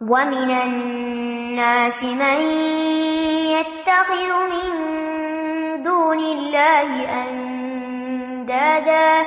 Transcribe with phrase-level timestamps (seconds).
[0.00, 2.40] ومن الناس من
[3.50, 4.72] يتخذ من
[5.82, 9.26] دون الله أندادا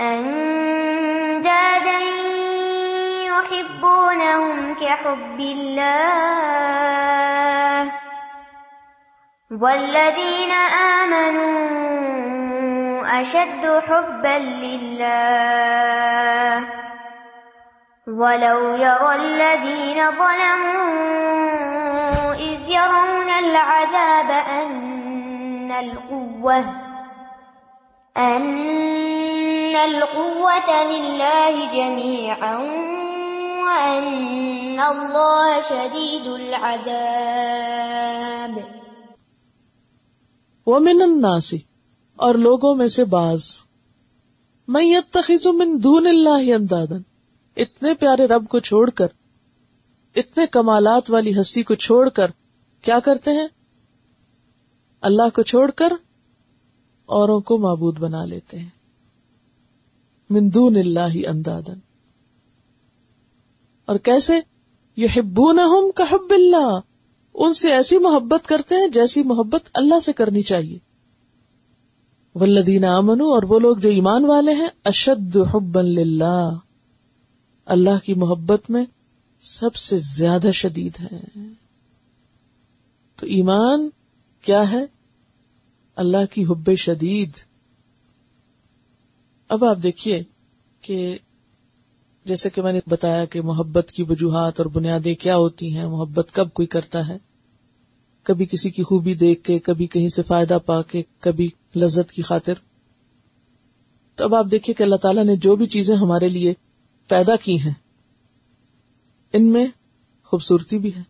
[0.00, 1.98] أندادا
[3.26, 6.20] يحبونهم كحب الله
[9.50, 10.52] والذين
[11.02, 11.60] آمنوا
[13.20, 15.50] أشد حبا لله
[18.10, 20.84] ولو يرى الذين ظلموا
[22.34, 26.64] إذ يرون العذاب أن القوة
[28.16, 32.56] أن القوة لله جميعا
[33.62, 36.90] وأن الله شديد العذاب.
[40.66, 41.54] ومن الناس،
[42.16, 43.40] اور لوگوں میں سے بعض
[44.68, 47.09] میں یتخذ من دون اللہ اندادا
[47.56, 49.06] اتنے پیارے رب کو چھوڑ کر،
[50.14, 52.30] اتنے کمالات والی ہستی کو چھوڑ کر
[52.82, 53.48] کیا کرتے ہیں؟
[55.00, 55.92] اللہ کو چھوڑ کر
[57.06, 58.68] اوروں کو معبود بنا لیتے ہیں۔
[60.30, 61.78] مندون اللہ اندادن
[63.86, 64.40] اور کیسے؟
[64.96, 65.60] یہ ہبو نہ
[66.12, 66.80] حب اللہ۔
[67.34, 70.78] ان سے ایسی محبت کرتے ہیں جیسی محبت اللہ سے کرنی چاہیے۔
[72.34, 76.50] ولدین امن اور وہ لوگ جو ایمان والے ہیں، اشد حب اللہ
[77.64, 78.84] اللہ کی محبت میں
[79.40, 81.40] سب سے زیادہ شدید ہے۔
[83.16, 83.88] تو ایمان
[84.42, 84.84] کیا ہے؟
[85.96, 87.30] اللہ کی حب شدید۔
[89.48, 90.22] اب آپ دیکھیے
[90.80, 91.18] کہ
[92.24, 96.28] جیسے کہ میں نے بتایا کہ محبت کی وجوہات اور بنیادیں کیا ہوتی ہیں، محبت
[96.32, 97.16] کب کوئی کرتا ہے؟
[98.22, 102.22] کبھی کسی کی خوبی دیکھ کے، کبھی کہیں سے فائدہ پا کے، کبھی لذت کی
[102.22, 102.54] خاطر۔
[104.14, 106.54] تو اب آپ دیکھیے کہ اللہ تعالیٰ نے جو بھی چیزیں ہمارے لیے
[107.10, 107.74] پیدا کی ہیں۔
[109.32, 109.66] ان میں
[110.24, 111.02] خوبصورتی بھی ہے۔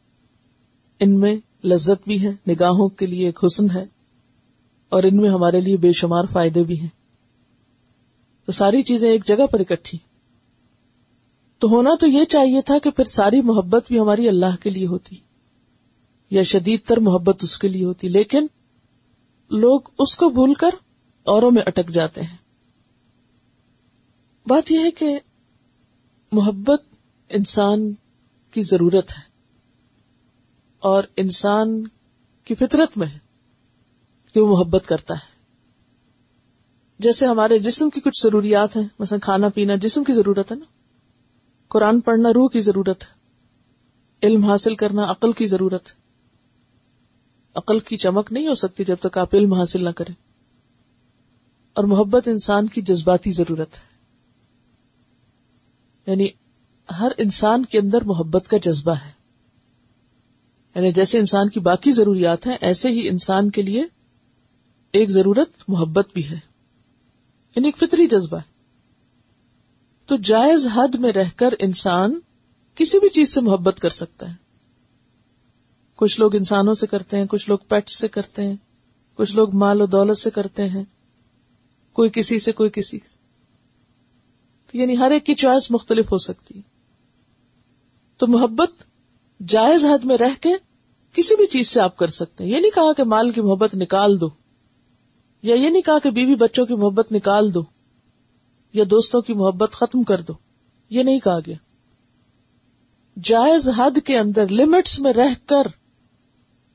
[1.01, 3.85] ان میں لذت بھی ہے۔ نگاہوں کے لیے ایک حسن ہے۔
[4.89, 6.89] اور ان میں ہمارے لیے بے شمار فائدے بھی ہیں۔
[8.47, 9.99] تو ساری چیزیں ایک جگہ پر اکٹھی۔
[11.59, 14.87] تو ہونا تو یہ چاہیے تھا کہ پھر ساری محبت بھی ہماری اللہ کے لیے
[14.87, 15.17] ہوتی۔
[16.31, 18.47] یا شدید تر محبت اس کے لیے ہوتی۔ لیکن
[19.51, 20.71] لوگ اس کو بھول کر
[21.23, 22.37] اوروں میں اٹک جاتے ہیں۔
[24.47, 25.19] بات یہ ہے کہ
[26.33, 26.83] محبت
[27.29, 27.93] انسان
[28.51, 29.23] کی ضرورت ہے
[30.79, 31.85] اور انسان
[32.45, 33.19] کی فطرت میں ہے
[34.35, 35.31] کہ وہ محبت کرتا ہے۔
[36.99, 40.65] جیسے ہمارے جسم کی کچھ ضروریات ہیں، مثلا کھانا پینا جسم کی ضرورت ہے نا۔
[41.69, 43.09] قرآن پڑھنا روح کی ضرورت ہے۔
[44.23, 45.95] علم حاصل کرنا عقل کی ضرورت ہے۔
[47.55, 50.15] عقل کی چمک نہیں ہو سکتی جب تک آپ علم حاصل نہ کریں۔
[51.73, 53.90] اور محبت انسان کی جذباتی ضرورت ہے۔
[56.11, 56.29] یعنی
[56.99, 59.11] ہر انسان کے اندر محبت کا جذبہ ہے۔
[60.75, 63.85] یعنی جیسے انسان کی باقی ضروریات ہیں، ایسے ہی انسان کے لیے
[64.93, 66.39] ایک ضرورت محبت بھی ہے۔
[67.57, 68.51] یعنی ایک فطری جذبہ ہے۔
[70.07, 72.21] تو جائز حد میں رہ کر انسان
[72.75, 74.35] کسی بھی چیز سے محبت کر سکتا ہے۔
[75.97, 78.57] کچھ لوگ انسانوں سے کرتے ہیں، کچھ لوگ پیٹ سے کرتے ہیں،
[79.15, 80.85] کچھ لوگ مال و دولت سے کرتے ہیں۔
[81.93, 82.99] کوئی کسی سے، کوئی کسی
[84.73, 86.61] یعنی ہر ایک کی چوائس مختلف ہو سکتی
[88.17, 88.71] تو محبت
[89.49, 90.51] جائز حد میں رہ کے
[91.13, 93.75] کسی بھی چیز سے آپ کر سکتے ہیں۔ یہ نہیں کہا کہ مال کی محبت
[93.75, 94.29] نکال دو،
[95.43, 97.63] یا یہ نہیں کہا کہ بیوی بچوں کی محبت نکال دو،
[98.73, 100.33] یا دوستوں کی محبت ختم کر دو۔
[100.91, 101.57] یہ نہیں کہا گیا۔
[103.25, 105.67] جائز حد کے اندر لمٹس میں رہ کر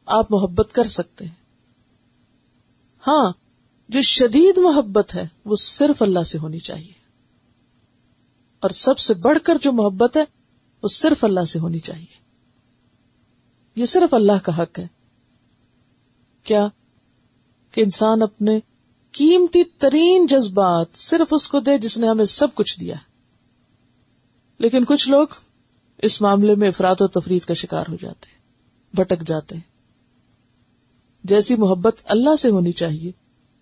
[0.06, 1.46] آپ محبت کر سکتے ہیں۔
[3.08, 3.32] ہاں
[3.90, 7.05] جو شدید محبت ہے وہ صرف اللہ سے ہونی چاہیے۔
[8.66, 10.24] اور سب سے بڑھ کر جو محبت ہے،
[10.84, 12.26] وہ صرف اللہ سے ہونی چاہیے۔
[13.76, 14.88] یہ صرف اللہ کا حق ہے۔
[16.44, 16.68] کیا
[17.72, 18.60] کہ انسان اپنے
[19.12, 22.96] قیمتی ترین جذبات صرف اس کو دے جس نے ہمیں سب کچھ دیا
[24.58, 25.28] لیکن کچھ لوگ
[25.98, 28.40] اس معاملے میں افراد و تفرید کا شکار ہو جاتے ہیں،
[28.96, 29.62] بھٹک جاتے ہیں۔
[31.24, 33.12] جیسی محبت اللہ سے ہونی چاہیے،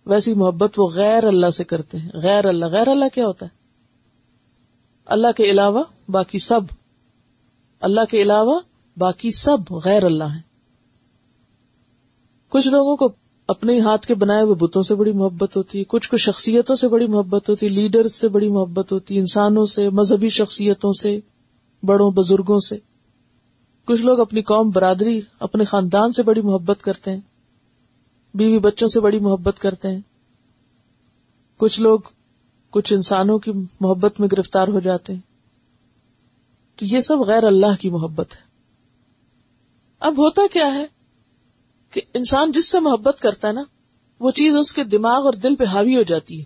[0.06, 3.63] ویسی محبت وہ غیر اللہ سے کرتے ہیں۔ غیر اللہ غیر اللہ کیا ہوتا ہے؟
[5.06, 6.62] اللہ کے علاوہ باقی سب
[7.80, 8.60] اللہ کے علاوہ
[8.98, 10.42] باقی سب غیر اللہ ہیں۔
[12.50, 13.10] کچھ لوگوں کو
[13.48, 16.88] اپنے ہاتھ کے بنائے ہوئے بتوں سے بڑی محبت ہوتی ہے، کچھ کو شخصیتوں سے
[16.88, 21.20] بڑی محبت ہوتی ہے لیڈر سے بڑی محبت ہوتی ہے، انسانوں سے، مذہبی شخصیتوں سے،
[21.84, 22.78] بڑوں، بزرگوں سے۔
[23.86, 27.20] کچھ لوگ اپنی قوم، برادری، اپنے خاندان سے بڑی محبت کرتے ہیں،
[28.34, 30.02] بیوی بچوں سے بڑی محبت کرتے ہیں۔
[31.58, 32.00] کچھ لوگ
[32.74, 35.20] کچھ انسانوں کی محبت میں گرفتار ہو جاتے ہیں۔
[36.76, 38.42] تو یہ سب غیر اللہ کی محبت ہے۔
[40.00, 40.86] اب ہوتا کیا ہے
[41.92, 43.64] کہ انسان جس سے محبت کرتا ہے نا،
[44.20, 46.46] وہ چیز اس کے دماغ اور دل پہ حاوی ہو جاتی ہے۔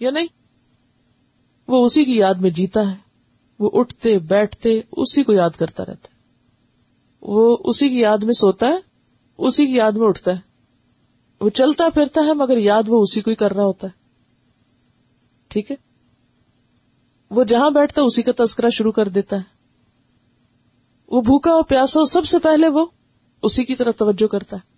[0.00, 0.26] یا نہیں؟
[1.68, 2.96] وہ اسی کی یاد میں جیتا ہے۔
[3.58, 6.18] وہ اٹھتے، بیٹھتے، اسی کو یاد کرتا رہتا ہے۔
[7.20, 8.76] وہ اسی کی یاد میں سوتا ہے،
[9.38, 10.40] اسی کی یاد میں اٹھتا ہے۔
[11.40, 14.03] وہ چلتا پھرتا ہے، مگر یاد وہ اسی کو ہی کر رہا ہوتا ہے۔
[15.54, 15.76] ٹھیک ہے؟
[17.30, 19.42] وہ جہاں بیٹھتا اسی کا تذکرہ شروع کر دیتا ہے۔
[21.08, 22.86] وہ بھوکا اور پیاسا ہو، سب سے پہلے وہ
[23.42, 24.74] اسی کی طرف توجہ کرتا ہے۔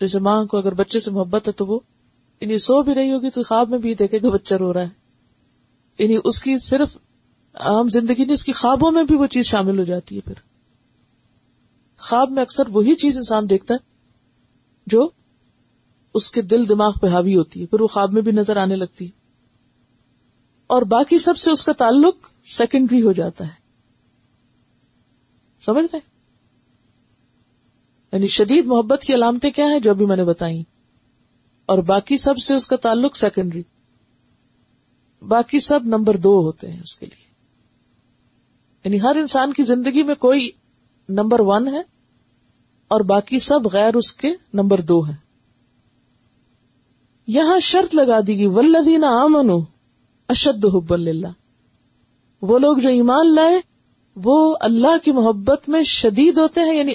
[0.00, 1.80] جیسے ماں کو اگر بچے سے محبت ہے تو وہ
[2.40, 4.88] انہیں سو بھی رہی ہوگی تو خواب میں بھی دیکھے گا بچہ رو رہا ہے۔
[5.98, 6.98] انہیں اس کی صرف
[7.54, 10.34] عام زندگی نہیں، اس کی خوابوں میں بھی وہ چیز شامل ہو جاتی ہے پھر۔
[11.98, 13.78] خواب میں اکثر وہی چیز انسان دیکھتا ہے
[14.86, 15.10] جو
[16.14, 18.76] اس کے دل دماغ پہ حاوی ہوتی ہے، پھر وہ خواب میں بھی نظر آنے
[18.76, 19.17] لگتی ہے۔
[20.68, 23.52] اور باقی سب سے اس کا تعلق سیکنڈری ہو جاتا ہے۔
[25.64, 26.00] سمجھ رہے؟
[28.12, 30.62] یعنی شدید محبت کی علامتیں کیا ہیں جو ابھی میں نے بتائی
[31.66, 33.62] اور باقی سب سے اس کا تعلق سیکنڈری
[35.28, 37.24] باقی سب نمبر دو ہوتے ہیں اس کے لیے۔
[38.84, 40.50] یعنی ہر انسان کی زندگی میں کوئی
[41.08, 41.82] نمبر ون ہے
[42.88, 45.16] اور باقی سب غیر اس کے نمبر دو ہیں۔
[47.26, 49.77] یہاں شرط لگا دی گئی ولدین آمن
[50.28, 51.26] اشد حب اللہ
[52.42, 53.60] وہ لوگ جو ایمان لائے،
[54.16, 56.92] وہ اللہ کی محبت میں شدید ہوتے ہیں یعنی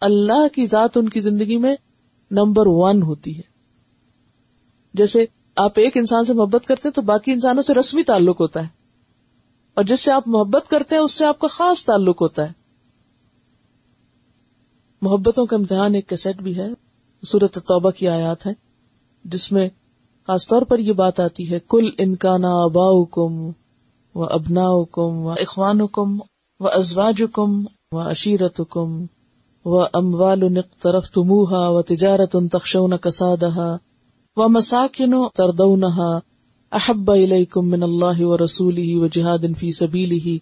[0.00, 1.76] اللہ کی ذات ان کی زندگی میں
[2.30, 3.42] نمبر ون ہوتی ہے۔
[4.94, 5.24] جیسے
[5.56, 8.68] آپ ایک انسان سے محبت کرتے ہیں تو باقی انسانوں سے رسمی تعلق ہوتا ہے۔
[9.74, 12.52] اور جس سے آپ محبت کرتے ہیں، اس سے آپ کا خاص تعلق ہوتا ہے۔
[15.02, 16.66] محبتوں کا امتحان ایک کیسٹ بھی ہے
[17.22, 18.52] سورت توبہ کی آیات ہے
[19.24, 19.68] جس میں
[20.28, 23.34] خاص طور پر یہ بات آتی ہے، کل انکانا ابا کم
[24.14, 26.20] و ابنا کم و اخوان کم
[26.60, 29.04] و ازواج کم و عشیرت کم
[29.64, 30.42] و اموال
[30.80, 33.76] طرف تموہا و تجارت ان تخشون کسادہ
[34.36, 36.18] و مساکن تردونہا
[36.72, 40.36] احب الیکم من اللہ و رسولہ و جہاد فی سبیلہ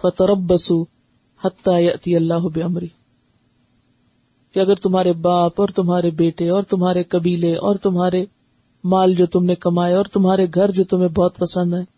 [0.00, 0.82] فتربسو
[1.40, 2.88] حتی یأتی اللہ بعمری
[4.52, 8.24] کہ اگر تمہارے باپ اور تمہارے بیٹے اور تمہارے قبیلے اور تمہارے
[8.84, 11.94] مال جو تم نے کمائے اور تمہارے گھر جو تمہیں بہت پسند ہے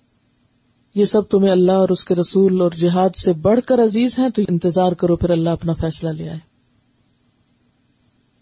[0.94, 4.28] یہ سب تمہیں اللہ اور اس کے رسول اور جہاد سے بڑھ کر عزیز ہیں،
[4.28, 6.38] تو انتظار کرو، پھر اللہ اپنا فیصلہ لے آئے۔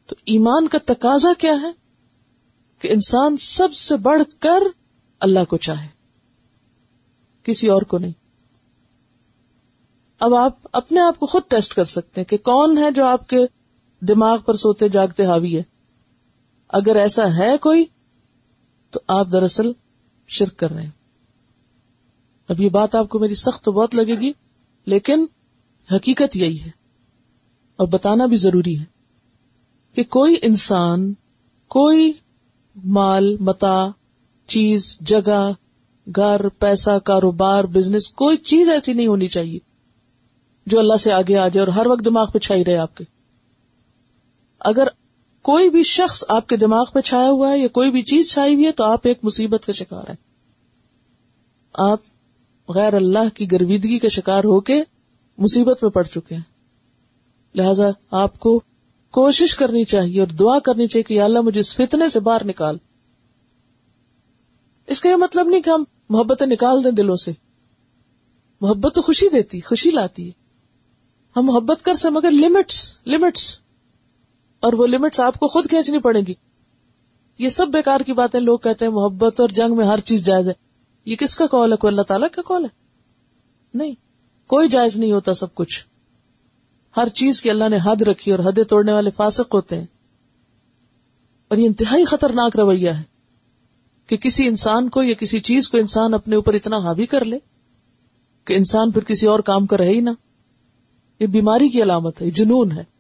[0.06, 1.73] تو ایمان کا تقاضا کیا ہے؟
[2.79, 4.62] کہ انسان سب سے بڑھ کر
[5.20, 5.87] اللہ کو چاہے۔
[7.43, 8.12] کسی اور کو نہیں۔
[10.20, 13.29] اب آپ اپنے آپ کو خود ٹیسٹ کر سکتے ہیں کہ کون ہے جو آپ
[13.29, 13.38] کے
[14.00, 15.62] دماغ پر سوتے جاگتے حاوی ہے۔
[16.69, 17.85] اگر ایسا ہے کوئی
[18.94, 19.73] تو آپ دراصل
[20.29, 20.91] شرک کر رہے ہیں۔
[22.49, 24.32] اب یہ بات آپ کو میری سخت تو بہت لگے گی،
[24.87, 25.26] لیکن
[25.93, 26.70] حقیقت یہی ہے۔
[27.76, 28.85] اور بتانا بھی ضروری ہے
[29.94, 31.14] کہ کوئی انسان،
[31.69, 32.12] کوئی
[32.85, 33.88] مال، متا،
[34.46, 35.50] چیز، جگہ،
[36.17, 39.58] گھر، پیسہ، کاروبار، بزنس، کوئی چیز ایسی نہیں ہونی چاہیے
[40.67, 43.05] جو اللہ سے آگے آ جائے اور ہر وقت دماغ پہ چھائی رہے آپ کے۔
[44.61, 44.85] اگر
[45.44, 48.55] کوئی بھی شخص آپ کے دماغ پہ چھایا ہوا ہے یا کوئی بھی چیز چھائی
[48.55, 50.17] ہوئی ہے تو آپ ایک مصیبت کا شکار ہیں۔
[51.73, 52.00] آپ
[52.69, 54.82] غیر اللہ کی گرویدگی کا شکار ہو کے
[55.38, 56.43] مصیبت میں پڑ چکے ہیں۔
[57.55, 58.58] لہذا آپ کو
[59.10, 62.77] کوشش کرنی چاہیے اور دعا کرنی چاہیے کہ اللہ مجھے اس فتنے سے باہر نکال۔
[64.86, 67.32] اس کا یہ مطلب نہیں کہ ہم محبتیں نکال دیں دلوں سے۔
[68.60, 70.32] محبت تو خوشی دیتی، خوشی لاتی ہے۔
[71.36, 73.64] ہم محبت کر سے مگر لمٹس لمٹس
[74.61, 76.34] اور وہ لمٹس آپ کو خود کھینچنی پڑے گی۔
[77.39, 80.49] یہ سب بیکار کی باتیں لوگ کہتے ہیں، محبت اور جنگ میں ہر چیز جائز
[80.49, 80.55] ہے۔
[81.05, 82.69] یہ کس کا کال ہے؟ کوئی اللہ تعالیٰ کا کال ہے؟
[83.75, 83.94] نہیں،
[84.46, 85.87] کوئی جائز نہیں ہوتا سب کچھ۔
[86.96, 89.87] ہر چیز کی اللہ نے حد رکھی اور حدیں توڑنے والے فاسق ہوتے ہیں۔
[91.49, 93.03] اور یہ انتہائی خطرناک رویہ ہے
[94.06, 97.39] کہ کسی انسان کو یا کسی چیز کو انسان اپنے اوپر اتنا حاوی کر لے
[98.44, 100.11] کہ انسان پھر کسی اور کام کا رہے ہی نہ۔
[101.20, 102.94] یہ بیماری کی علامت ہے جنون ہے۔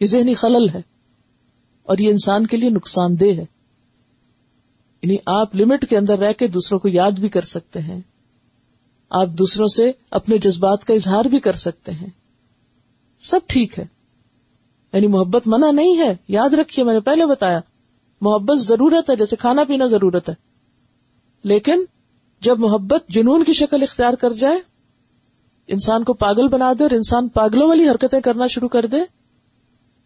[0.00, 0.80] یہ ذہنی خلل ہے
[1.82, 3.44] اور یہ انسان کے لیے نقصان دہ ہے۔
[5.02, 8.00] یعنی آپ لمٹ کے اندر رہ کے دوسروں کو یاد بھی کر سکتے ہیں۔
[9.10, 12.06] آپ دوسروں سے اپنے جذبات کا اظہار بھی کر سکتے ہیں۔
[13.20, 13.84] سب ٹھیک ہے۔
[14.92, 17.60] یعنی محبت منع نہیں ہے۔ یاد رکھیے، میں نے پہلے بتایا،
[18.20, 20.34] محبت ضرورت ہے، جیسے کھانا پینا ضرورت ہے۔
[21.44, 21.84] لیکن
[22.40, 24.60] جب محبت جنون کی شکل اختیار کر جائے،
[25.66, 29.19] انسان کو پاگل بنا دے اور انسان پاگلوں والی حرکتیں کرنا شروع کر دے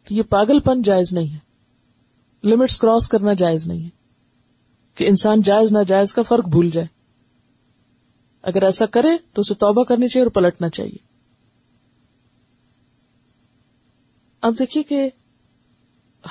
[0.05, 1.39] تو یہ پاگل پن جائز نہیں ہے۔
[2.45, 3.89] لمٹس کراس کرنا جائز نہیں ہے۔
[4.95, 6.87] کہ انسان جائز نہ جائز کا فرق بھول جائے۔
[8.43, 11.15] اگر ایسا کرے تو اسے توبہ کرنی چاہیے اور پلٹنا چاہیے۔
[14.41, 15.11] اب دیکھیے کہ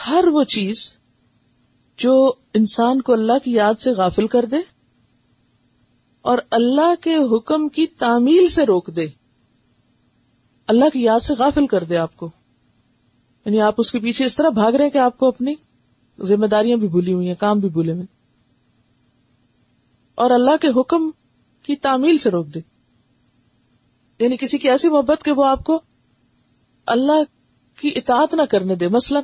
[0.08, 0.98] ہر وہ چیز
[1.98, 4.58] جو انسان کو اللہ کی یاد سے غافل کر دے
[6.22, 9.08] اور اللہ کے حکم کی تعمیل سے روک دے،
[10.68, 12.30] اللہ کی یاد سے غافل کر دے آپ کو۔
[13.46, 15.54] یعنی آپ اس کے پیچھے اس طرح بھاگ رہے ہیں کہ آپ کو اپنی
[16.22, 18.04] ذمہ داریاں بھی بھولی ہوئی ہیں، کام بھی بھولے ہوئے
[20.16, 21.12] اور اللہ کے حکم
[21.64, 22.60] کی تعمیل سے روک دے۔
[24.20, 25.80] یعنی کسی کی ایسی محبت کہ وہ آپ کو
[26.86, 27.24] اللہ
[27.78, 29.20] کی اطاعت نہ کرنے دے۔ مثلا،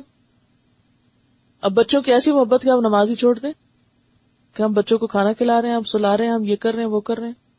[1.60, 3.52] اب بچوں کی ایسی محبت کہ آپ نماز ہی چھوڑ دیں
[4.54, 6.74] کہ ہم بچوں کو کھانا کھلا رہے ہیں، ہم سلا رہے ہیں، ہم یہ کر
[6.74, 7.50] رہے ہیں، وہ کر رہے ہیں۔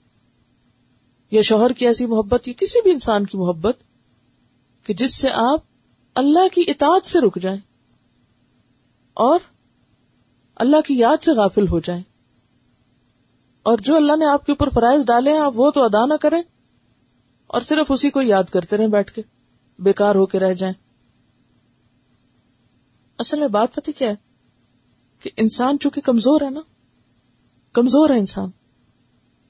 [1.31, 3.77] یا شوہر کی ایسی محبت یا کسی بھی انسان کی محبت
[4.83, 5.70] کہ جس سے آپ
[6.15, 7.59] اللہ کی اطاعت سے رک جائیں
[9.13, 9.39] اور
[10.55, 12.03] اللہ کی یاد سے غافل ہو جائیں
[13.63, 16.13] اور جو اللہ نے آپ کے اوپر فرائض ڈالے ہیں، آپ وہ تو ادا نہ
[16.13, 16.41] کریں
[17.47, 19.21] اور صرف اسی کو یاد کرتے رہیں بیٹھ کے،
[19.79, 20.73] بیکار ہو کے رہ جائیں۔
[23.17, 24.15] اصل میں بات پتی کیا ہے
[25.19, 26.61] کہ انسان چونکہ کمزور ہے نا،
[27.73, 28.49] کمزور ہے انسان۔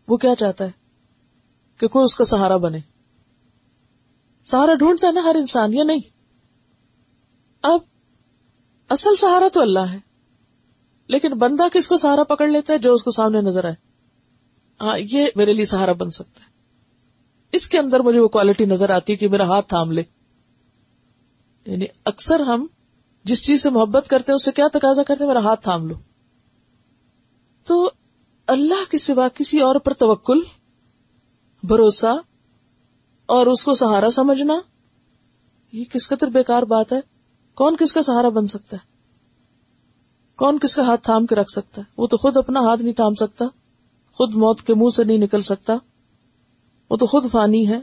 [0.08, 0.72] وہ کیا چاہتا ہے؟
[1.78, 2.80] کہ کوئی اس کا سہارا بنے۔
[4.46, 6.21] سہارا ڈھونڈتا ہے نا ہر انسان، یا نہیں؟
[7.62, 7.80] اب
[8.90, 10.00] اصل سہارا تو اللہ ہے۔
[11.08, 13.76] لیکن بندہ کس کو سہارا پکڑ لیتا ہے جو اس کو سامنے نظر آئے؟
[14.82, 16.50] ہاں یہ میرے لیے سہارا بن سکتا ہے۔
[17.52, 20.04] اس کے اندر مجھے وہ کوالٹی نظر آتی ہے کہ میرا ہاتھ تھام لے۔
[21.66, 22.68] یعنی اکثر ہم
[23.24, 25.88] جس چیز سے محبت کرتے ہیں، اس سے کیا تقاضا کرتے ہیں؟ میرا ہاتھ تھام
[25.88, 25.96] لو۔
[27.66, 27.92] تو
[28.48, 30.40] اللہ کے سوا کسی اور پر توکل،
[31.64, 32.22] بھروسہ
[33.26, 34.54] اور اس کو سہارا سمجھنا،
[35.72, 37.21] یہ کس قدر بیکار بات ہے؟
[37.56, 38.88] کون کس کا سہارا بن سکتا ہے؟
[40.36, 42.94] کون کس کا ہاتھ تھام کے رکھ سکتا ہے؟ وہ تو خود اپنا ہاتھ نہیں
[42.94, 43.46] تھام سکتا،
[44.14, 45.74] خود موت کے منہ سے نہیں نکل سکتا۔
[46.90, 47.80] وہ تو خود فانی ہے۔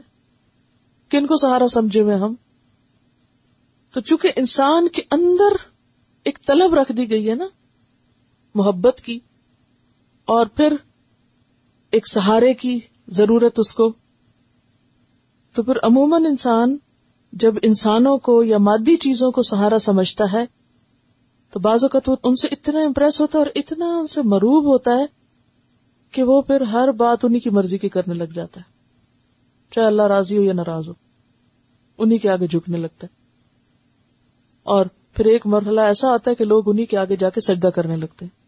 [1.09, 2.35] کن کو سہارا سمجھے ہوئے ہم؟
[3.91, 5.55] تو چونکہ انسان کے اندر
[6.23, 7.45] ایک طلب رکھ دی گئی ہے نا،
[8.55, 9.19] محبت کی،
[10.25, 10.75] اور پھر
[11.91, 13.93] ایک سہارے کی ضرورت اس کو،
[15.53, 16.77] تو پھر عموماً انسان
[17.31, 20.45] جب انسانوں کو یا مادی چیزوں کو سہارا سمجھتا ہے،
[21.51, 24.65] تو بعض اوقات وہ ان سے اتنا امپریس ہوتا ہے اور اتنا ان سے مروب
[24.65, 25.05] ہوتا ہے
[26.11, 28.71] کہ وہ پھر ہر بات انہیں کی مرضی کی کرنے لگ جاتا ہے۔
[29.71, 30.93] چاہے اللہ راضی ہو یا ناراض ہو
[31.97, 33.15] انہیں کے آگے جھکنے لگتا ہے۔
[34.63, 37.67] اور پھر ایک مرحلہ ایسا آتا ہے کہ لوگ انہیں کے آگے جا کے سجدہ
[37.67, 38.39] کرنے لگتے ہیں۔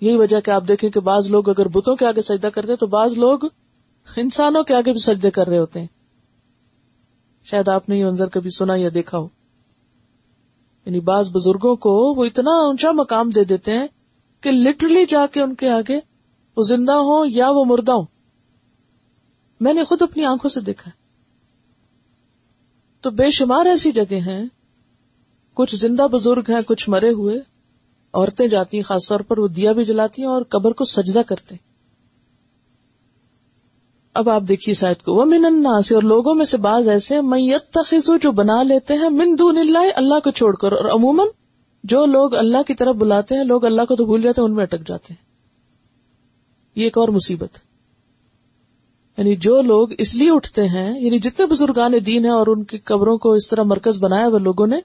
[0.00, 2.86] یہی وجہ کہ آپ دیکھیں کہ بعض لوگ اگر بتوں کے آگے سجدہ کرتے تو
[2.86, 3.38] بعض لوگ
[4.16, 5.86] انسانوں کے آگے بھی سجدے کر رہے ہوتے ہیں۔
[7.44, 9.28] شاید آپ نے یہ منظر کبھی سنا یا دیکھا ہو۔
[10.86, 13.86] یعنی بعض بزرگوں کو وہ اتنا اونچا مقام دے دیتے ہیں
[14.40, 16.00] کہ لٹرلی جا کے ان کے آگے
[16.56, 18.04] وہ زندہ ہوں یا وہ مردہ ہوں۔
[19.60, 20.90] میں نے خود اپنی آنکھوں سے دیکھا
[23.00, 24.46] تو بے شمار ایسی جگہ ہیں۔
[25.54, 27.38] کچھ زندہ بزرگ ہیں، کچھ مرے ہوئے۔
[28.12, 31.22] عورتیں جاتی ہیں، خاص طور پر وہ دیا بھی جلاتی ہیں اور قبر کو سجدہ
[31.26, 31.54] کرتے
[34.14, 37.70] اب آپ دیکھیے شاید کو وہ من الناس، اور لوگوں میں سے بعض ایسے میت
[37.70, 41.26] تخذو جو بنا لیتے ہیں، من دون اللہ اللہ کو چھوڑ کر، اور عموماً
[41.84, 44.54] جو لوگ اللہ کی طرف بلاتے ہیں، لوگ اللہ کو تو بھول جاتے ہیں، ان
[44.54, 45.32] میں اٹک جاتے ہیں۔
[46.74, 47.58] یہ ایک اور مصیبت۔
[49.18, 52.78] یعنی جو لوگ اس لیے اٹھتے ہیں یعنی جتنے بزرگان دین ہیں اور ان کی
[52.78, 54.76] قبروں کو اس طرح مرکز بنایا وہ لوگوں نے،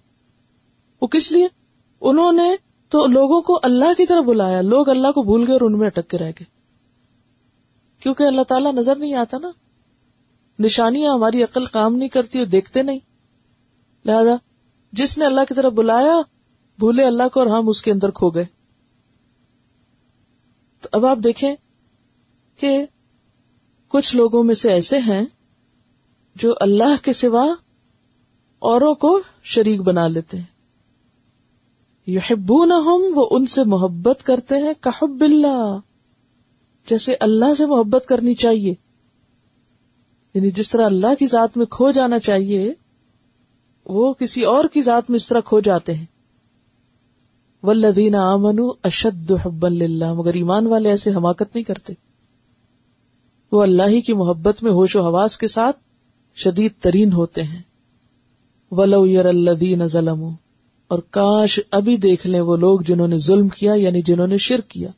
[1.01, 1.47] وہ کس لیے؟
[2.01, 2.55] انہوں نے
[2.89, 5.87] تو لوگوں کو اللہ کی طرف بلایا، لوگ اللہ کو بھول گئے اور ان میں
[5.87, 6.56] اٹک کے رہ گئے۔
[7.99, 9.51] کیونکہ اللہ تعالیٰ نظر نہیں آتا نا۔
[10.59, 12.99] نشانیاں ہماری عقل کام نہیں کرتی اور دیکھتے نہیں۔
[14.05, 14.35] لہذا،
[14.91, 16.21] جس نے اللہ کی طرف بلایا،
[16.79, 18.45] بھولے اللہ کو اور ہم اس کے اندر کھو گئے۔
[20.81, 21.55] تو اب آپ دیکھیں
[22.57, 22.85] کہ
[23.87, 25.25] کچھ لوگوں میں سے ایسے ہیں
[26.35, 27.53] جو اللہ کے سوا
[28.59, 30.57] اوروں کو شریک بنا لیتے ہیں۔
[32.07, 32.71] یحبون
[33.15, 35.77] وہ ان سے محبت کرتے ہیں کہب اللہ۔
[36.89, 38.73] جیسے اللہ سے محبت کرنی چاہیے۔
[40.33, 42.73] یعنی جس طرح اللہ کی ذات میں کھو جانا چاہیے،
[43.85, 46.05] وہ کسی اور کی ذات میں اس طرح کھو جاتے ہیں۔
[47.63, 51.93] ولدین آمن اشد حب اللہ مگر ایمان والے ایسے حماقت نہیں کرتے۔
[53.51, 55.77] وہ اللہ ہی کی محبت میں ہوش و حواس کے ساتھ
[56.35, 57.61] شدید ترین ہوتے ہیں۔
[58.71, 60.23] ولو یر الدین ظلم
[60.87, 64.67] اور کاش ابھی دیکھ لیں وہ لوگ جنہوں نے ظلم کیا یعنی جنہوں نے شرک
[64.67, 64.89] کیا۔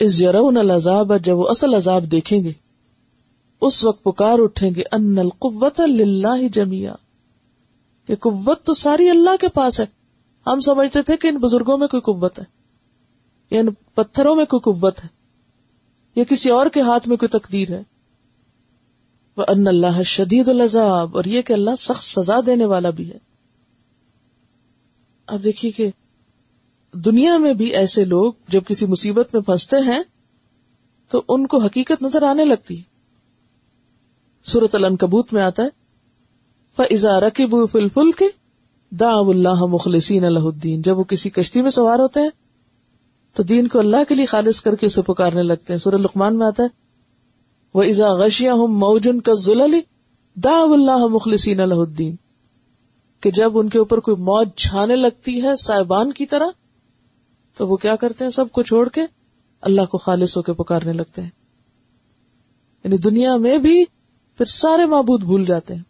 [0.00, 2.52] اس جرون العذاب، جب وہ اصل عذاب دیکھیں گے،
[3.62, 6.94] اس وقت پکار اٹھیں گے ان القوت اللہ جمیا
[8.08, 9.86] یہ قوت تو ساری اللہ کے پاس ہے۔
[10.46, 12.44] ہم سمجھتے تھے کہ ان بزرگوں میں کوئی قوت ہے،
[13.50, 15.08] یا ان پتھروں میں کوئی قوت ہے،
[16.16, 17.82] یا کسی اور کے ہاتھ میں کوئی تقدیر ہے۔
[19.36, 23.18] وہ ان اللہ شدید الزاب اور یہ کہ اللہ سخت سزا دینے والا بھی ہے۔
[25.28, 25.90] اب دیکھیے کہ
[27.04, 30.02] دنیا میں بھی ایسے لوگ جب کسی مصیبت میں پھنستے ہیں
[31.08, 32.76] تو ان کو حقیقت نظر آنے لگتی۔
[34.44, 35.68] سورت الکبوت میں آتا ہے
[36.76, 38.24] فضا رقب فل فل کے
[38.90, 42.30] دا اللہ مخلصین اللہ الدین جب وہ کسی کشتی میں سوار ہوتے ہیں
[43.34, 46.38] تو دین کو اللہ کے لیے خالص کر کے اسے پکارنے لگتے ہیں۔ سورہ لقمان
[46.38, 46.68] میں آتا ہے
[47.74, 49.80] وہ ازا غشیا ہوں موجن کا ذل
[50.34, 52.16] دا اللہ مخلصین اللہ الدین
[53.20, 56.46] کہ جب ان کے اوپر کوئی موج چھانے لگتی ہے صاحبان کی طرح
[57.56, 59.00] تو وہ کیا کرتے ہیں؟ سب کو چھوڑ کے
[59.60, 61.30] اللہ کو خالص ہو کے پکارنے لگتے ہیں۔
[62.84, 63.84] یعنی دنیا میں بھی
[64.36, 65.82] پھر سارے معبود بھول جاتے ہیں۔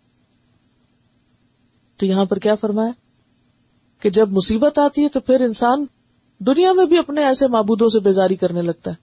[1.96, 2.90] تو یہاں پر کیا فرمایا؟
[4.00, 5.86] کہ جب مصیبت آتی ہے تو پھر انسان
[6.38, 8.96] دنیا میں بھی اپنے ایسے معبودوں سے بیزاری کرنے لگتا ہے۔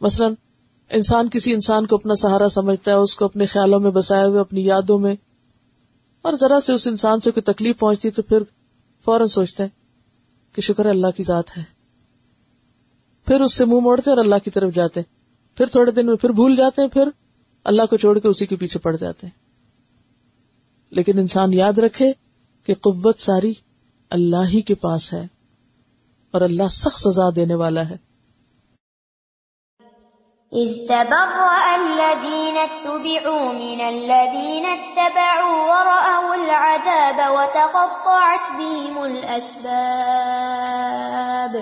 [0.00, 0.28] مثلا
[0.90, 4.40] انسان کسی انسان کو اپنا سہارا سمجھتا ہے، اس کو اپنے خیالوں میں بسائے ہوئے،
[4.40, 5.14] اپنی یادوں میں،
[6.22, 8.38] اور ذرا سے اس انسان سے کوئی تکلیف پہنچتی تو پھر
[9.04, 9.83] فوراً سوچتے ہیں
[10.54, 11.62] کہ شکر اللہ کی ذات ہے۔
[13.26, 15.00] پھر اس سے منہ موڑتے اور اللہ کی طرف جاتے۔
[15.56, 17.08] پھر تھوڑے دن میں پھر بھول جاتے ہیں، پھر
[17.64, 19.44] اللہ کو چھوڑ کے اسی کے پیچھے پڑ جاتے ہیں۔
[20.90, 22.12] لیکن انسان یاد رکھے
[22.64, 23.52] کہ قوت ساری
[24.10, 25.26] اللہ ہی کے پاس ہے
[26.30, 28.13] اور اللہ سخت سزا دینے والا ہے۔
[30.56, 41.56] استبرأ الذين اتبعوا من الذين اتبعوا ورأوا العذاب وتقطعت بهم الأسباب.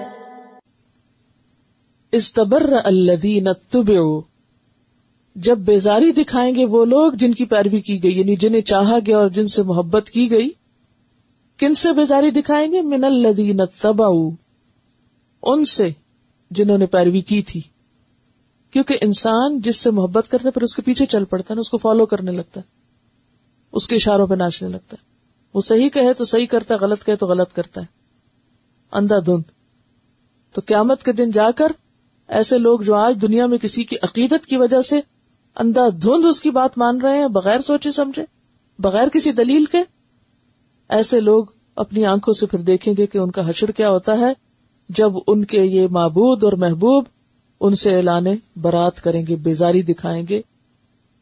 [2.12, 4.20] استبر الذين اتبعوا،
[5.36, 9.18] جب بیزاری دکھائیں گے وہ لوگ جن کی پیروی کی گئی یعنی جنہیں چاہا گیا
[9.18, 10.50] اور جن سے محبت کی گئی،
[11.58, 13.60] کن سے بیزاری دکھائیں گے؟ من الدین
[15.42, 15.90] ان سے
[16.50, 17.71] جنہوں نے پیروی کی تھی۔
[18.72, 21.60] کیونکہ انسان جس سے محبت کرتا ہے، پھر اس کے پیچھے چل پڑتا ہے نا
[21.60, 22.70] اس کو فالو کرنے لگتا ہے۔
[23.72, 25.06] اس کے اشاروں پہ ناچنے لگتا ہے۔
[25.54, 27.86] وہ صحیح کہے تو صحیح کرتا ہے، غلط کہے تو غلط کرتا ہے۔
[28.92, 29.42] اندھا دھند۔
[30.52, 31.72] تو قیامت کے دن جا کر
[32.28, 35.00] ایسے لوگ جو آج دنیا میں کسی کی عقیدت کی وجہ سے
[35.56, 38.24] اندھا دھند اس کی بات مان رہے ہیں، بغیر سوچے سمجھے،
[38.78, 39.78] بغیر کسی دلیل کے،
[40.88, 41.44] ایسے لوگ
[41.76, 44.32] اپنی آنکھوں سے پھر دیکھیں گے کہ ان کا حشر کیا ہوتا ہے۔
[44.88, 47.04] جب ان کے یہ معبود اور محبوب
[47.62, 48.24] ان سے اعلان
[48.56, 50.42] برات کریں گے، بیزاری دکھائیں گے،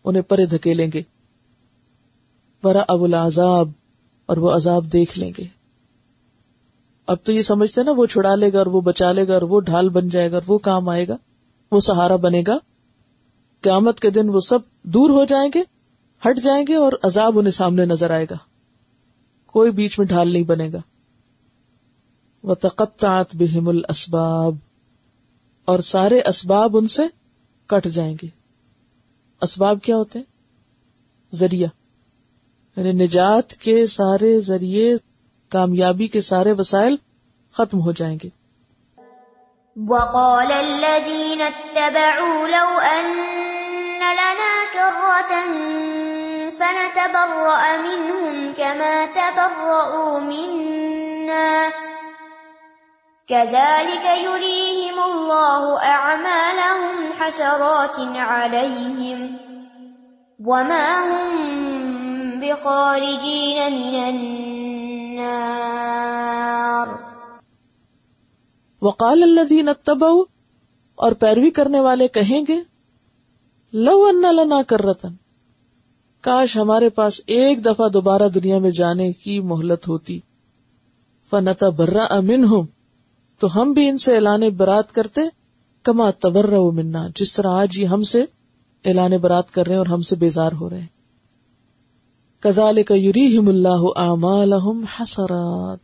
[0.05, 1.03] انہیں پرے دھکیلیں گے۔
[2.63, 3.71] برا اب العذاب،
[4.27, 5.45] اور وہ عذاب دیکھ لیں گے۔
[7.07, 9.43] اب تو یہ سمجھتے نا، وہ چھڑا لے گا اور وہ بچا لے گا اور
[9.43, 11.17] وہ ڈھال بن جائے گا اور وہ کام آئے گا،
[11.73, 12.59] وہ سہارا بنے گا۔
[13.61, 15.61] قیامت کے دن وہ سب دور ہو جائیں گے،
[16.29, 18.37] ہٹ جائیں گے اور عذاب انہیں سامنے نظر آئے گا۔
[19.47, 20.79] کوئی بیچ میں ڈھال نہیں بنے گا۔
[22.43, 24.55] وہ تقطعت بہم الاسباب
[25.71, 27.03] اور سارے اسباب ان سے
[27.67, 28.27] کٹ جائیں گے۔
[29.43, 30.27] اسباب کیا ہوتے ہیں؟
[31.35, 31.69] ذریعہ۔
[32.77, 34.97] یعنی نجات کے سارے ذریعے،
[35.49, 36.97] کامیابی کے سارے وسائل
[37.53, 38.29] ختم ہو جائیں گے۔
[39.89, 43.07] وقال الذين اتبعوا لو أن
[43.99, 45.51] لنا كرة
[46.51, 51.69] فنتبرأ منهم كما تبرؤوا منا۔
[53.31, 59.37] كذلك يريهم الله أعمالهم حسرات عليهم
[60.47, 61.37] وما هم
[62.41, 64.57] بخارجين من النار.
[68.83, 70.25] وقال الذين اتبعوا،
[70.95, 72.61] اور پیروی کرنے والے کہیں گے،
[73.73, 75.15] لو ان لنا کر رتن
[76.21, 80.21] کاش ہمارے پاس ایک دفعہ دوبارہ دنیا میں جانے کی مہلت ہوتی۔
[81.31, 82.80] فنتا برا امن ہوں
[83.41, 85.21] تو ہم بھی ان سے اعلان برات کرتے
[85.83, 88.25] کما تبر منا، جس طرح آج یہ ہم سے
[88.85, 90.87] اعلان برات کر رہے ہیں اور ہم سے بیزار ہو رہے ہیں۔
[92.41, 94.53] کزال کا یوری اللہ اعمال
[95.01, 95.79] حسرات۔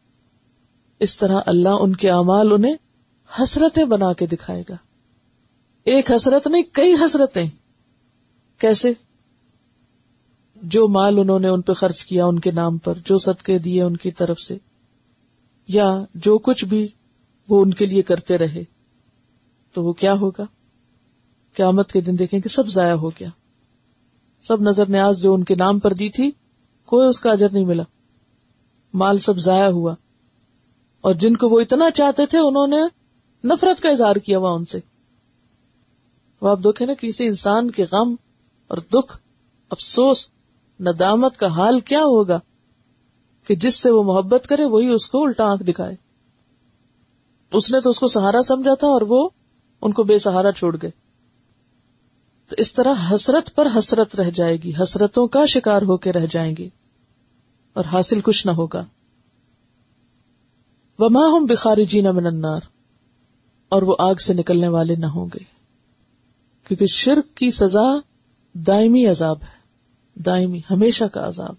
[1.01, 2.75] اس طرح اللہ ان کے اعمال انہیں
[3.43, 4.77] حسرتیں بنا کے دکھائے گا۔
[5.85, 7.51] ایک حسرت نہیں، کئی حسرتیں۔
[8.59, 8.93] کیسے؟
[10.63, 13.83] جو مال انہوں نے ان پہ خرچ کیا ان کے نام پر، جو صدقے دیے
[13.83, 14.57] ان کی طرف سے،
[15.69, 16.89] یا جو کچھ بھی
[17.49, 18.65] وہ ان کے لیے کرتے رہے
[19.73, 20.45] تو وہ کیا ہوگا؟
[21.57, 23.29] قیامت کے دن دیکھیں کہ سب ضائع ہو گیا۔
[24.43, 26.31] سب نظر نیاز جو ان کے نام پر دی تھی،
[26.87, 27.83] کوئی اس کا اجر نہیں ملا۔
[28.95, 29.95] مال سب ضائع ہوا۔
[31.01, 32.81] اور جن کو وہ اتنا چاہتے تھے، انہوں نے
[33.45, 34.79] نفرت کا اظہار کیا ہوا ان سے۔
[36.41, 38.15] وہ آپ دیکھیں نا کسی انسان کے غم
[38.67, 39.19] اور دکھ،
[39.71, 40.29] افسوس،
[40.81, 42.41] ندامت کا حال کیا ہوگا
[43.45, 46.06] کہ جس سے وہ محبت کرے، وہی اس کو الٹا آنکھ دکھائے۔
[47.53, 49.29] اس نے تو اس کو سہارا سمجھا تھا اور وہ
[49.83, 50.91] ان کو بے سہارا چھوڑ گئے۔
[52.49, 56.27] تو اس طرح حسرت پر حسرت رہ جائے گی، حسرتوں کا شکار ہو کے رہ
[56.31, 56.69] جائیں گے
[57.73, 58.85] اور حاصل کچھ نہ ہوگا۔
[60.99, 62.61] وما ہم بخاری جینا النار۔
[63.69, 65.45] اور وہ آگ سے نکلنے والے نہ ہوں گے۔
[66.69, 67.99] کیونکہ شرک کی سزا
[68.55, 69.57] دائمی عذاب ہے۔
[70.23, 71.55] دائمی، ہمیشہ کا عذاب۔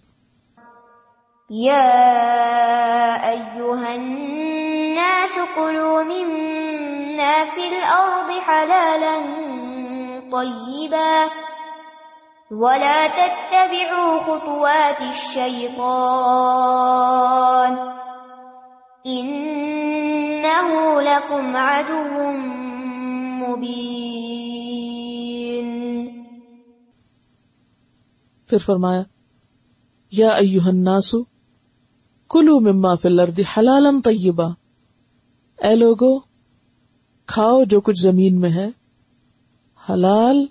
[1.50, 2.08] یا
[5.38, 9.18] الناس قلوا مما فی الارض حلالا
[10.30, 11.26] طیبا
[12.50, 17.76] ولا تتبعوا خطوات الشیطان
[19.04, 22.32] انہو لکم عدو
[23.38, 24.08] مبین
[28.50, 29.02] پھر فرمایا،
[30.12, 31.14] یا ایوہ الناس
[32.30, 34.48] کلو مما فی الارض حلالا طیبا
[35.58, 36.18] اے لوگو،
[37.26, 38.68] کھاؤ جو کچھ زمین میں ہے،
[39.88, 40.46] حلال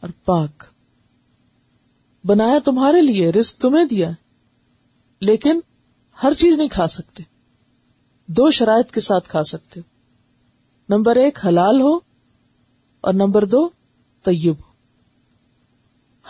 [0.00, 0.64] اور پاک۔
[2.24, 4.10] بنایا تمہارے لیے، رزق تمہیں دیا۔
[5.20, 5.60] لیکن
[6.22, 7.22] ہر چیز نہیں کھا سکتے۔
[8.26, 9.96] دو شرائط کے ساتھ کھا سکتے۔ ہو
[10.88, 11.96] نمبر ایک، حلال ہو،
[13.00, 13.68] اور نمبر دو،
[14.22, 14.72] طیب ہو۔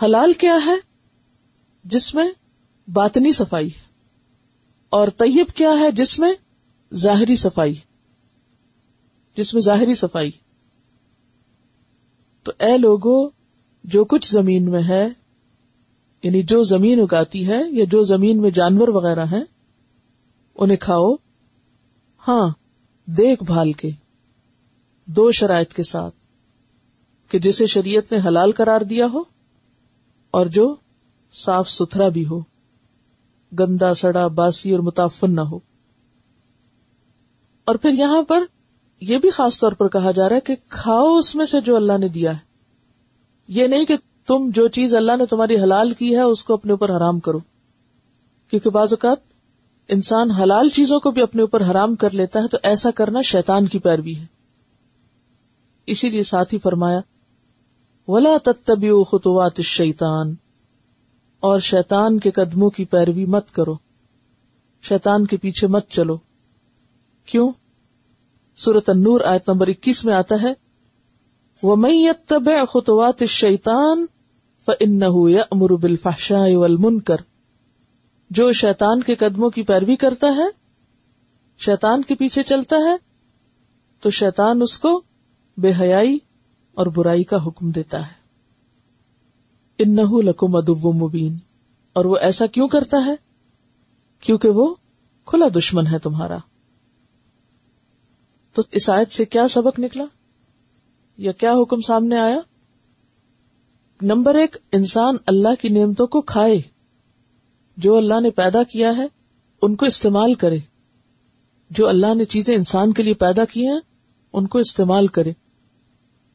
[0.05, 0.75] حلال کیا ہے؟
[1.83, 2.31] جس میں
[2.87, 3.87] باطنی صفائی ہے۔
[4.89, 6.33] اور طیب کیا ہے؟ جس میں
[6.93, 7.75] ظاہری صفائی
[9.37, 10.31] جس میں ظاہری صفائی۔
[12.43, 13.29] تو اے لوگو،
[13.83, 15.07] جو کچھ زمین میں ہے
[16.23, 19.43] یعنی جو زمین اگاتی ہے یا جو زمین میں جانور وغیرہ ہیں،
[20.55, 21.15] انہیں کھاؤ۔
[22.27, 22.49] ہاں
[23.05, 23.89] دیکھ بھال کے،
[25.05, 26.15] دو شرائط کے ساتھ،
[27.31, 29.23] کہ جسے شریعت نے حلال قرار دیا ہو
[30.31, 30.75] اور جو
[31.33, 32.39] صاف ستھرا بھی ہو،
[33.59, 35.59] گندا، سڑا، باسی اور متافن نہ ہو۔
[37.65, 38.43] اور پھر یہاں پر
[39.01, 41.75] یہ بھی خاص طور پر کہا جا رہا ہے کہ کھاؤ اس میں سے جو
[41.75, 42.39] اللہ نے دیا ہے۔
[43.47, 46.71] یہ نہیں کہ تم جو چیز اللہ نے تمہاری حلال کی ہے اس کو اپنے
[46.73, 47.39] اوپر حرام کرو۔
[48.49, 49.17] کیونکہ بعض اوقات
[49.87, 53.67] انسان حلال چیزوں کو بھی اپنے اوپر حرام کر لیتا ہے تو ایسا کرنا شیطان
[53.67, 54.25] کی پیروی ہے۔
[55.85, 56.99] اسی لیے ساتھ ہی فرمایا،
[58.07, 60.35] ولا تبی خطوات شیتان
[61.39, 63.75] اور شیطان کے قدموں کی پیروی مت کرو۔
[64.83, 66.17] شیطان کے پیچھے مت چلو۔
[67.25, 67.51] کیوں؟
[68.57, 70.53] سورت النور آیت نمبر اکیس میں آتا ہے
[71.63, 72.43] وہ میں تب
[72.73, 74.05] خطوات شیتان
[74.65, 77.15] فن یا امر بالفحشاء والمنکر
[78.29, 80.45] جو شیطان کے قدموں کی پیروی کرتا ہے،
[81.57, 82.95] شیطان کے پیچھے چلتا ہے،
[84.01, 85.01] تو شیطان اس کو
[85.57, 86.17] بے حیائی
[86.73, 88.13] اور برائی کا حکم دیتا ہے۔
[89.79, 91.35] ان لکم ادب مبین
[91.93, 93.15] اور وہ ایسا کیوں کرتا ہے؟
[94.21, 94.75] کیونکہ وہ
[95.25, 96.37] کھلا دشمن ہے تمہارا۔
[98.57, 100.03] تو اس آیت سے کیا سبق نکلا؟
[101.17, 102.39] یا کیا حکم سامنے آیا؟
[104.01, 106.61] نمبر ایک، انسان اللہ کی نعمتوں کو کھائے۔
[107.77, 109.07] جو اللہ نے پیدا کیا ہے،
[109.61, 110.57] ان کو استعمال کرے۔
[111.69, 113.79] جو اللہ نے چیزیں انسان کے لیے پیدا کی ہیں،
[114.33, 115.31] ان کو استعمال کرے۔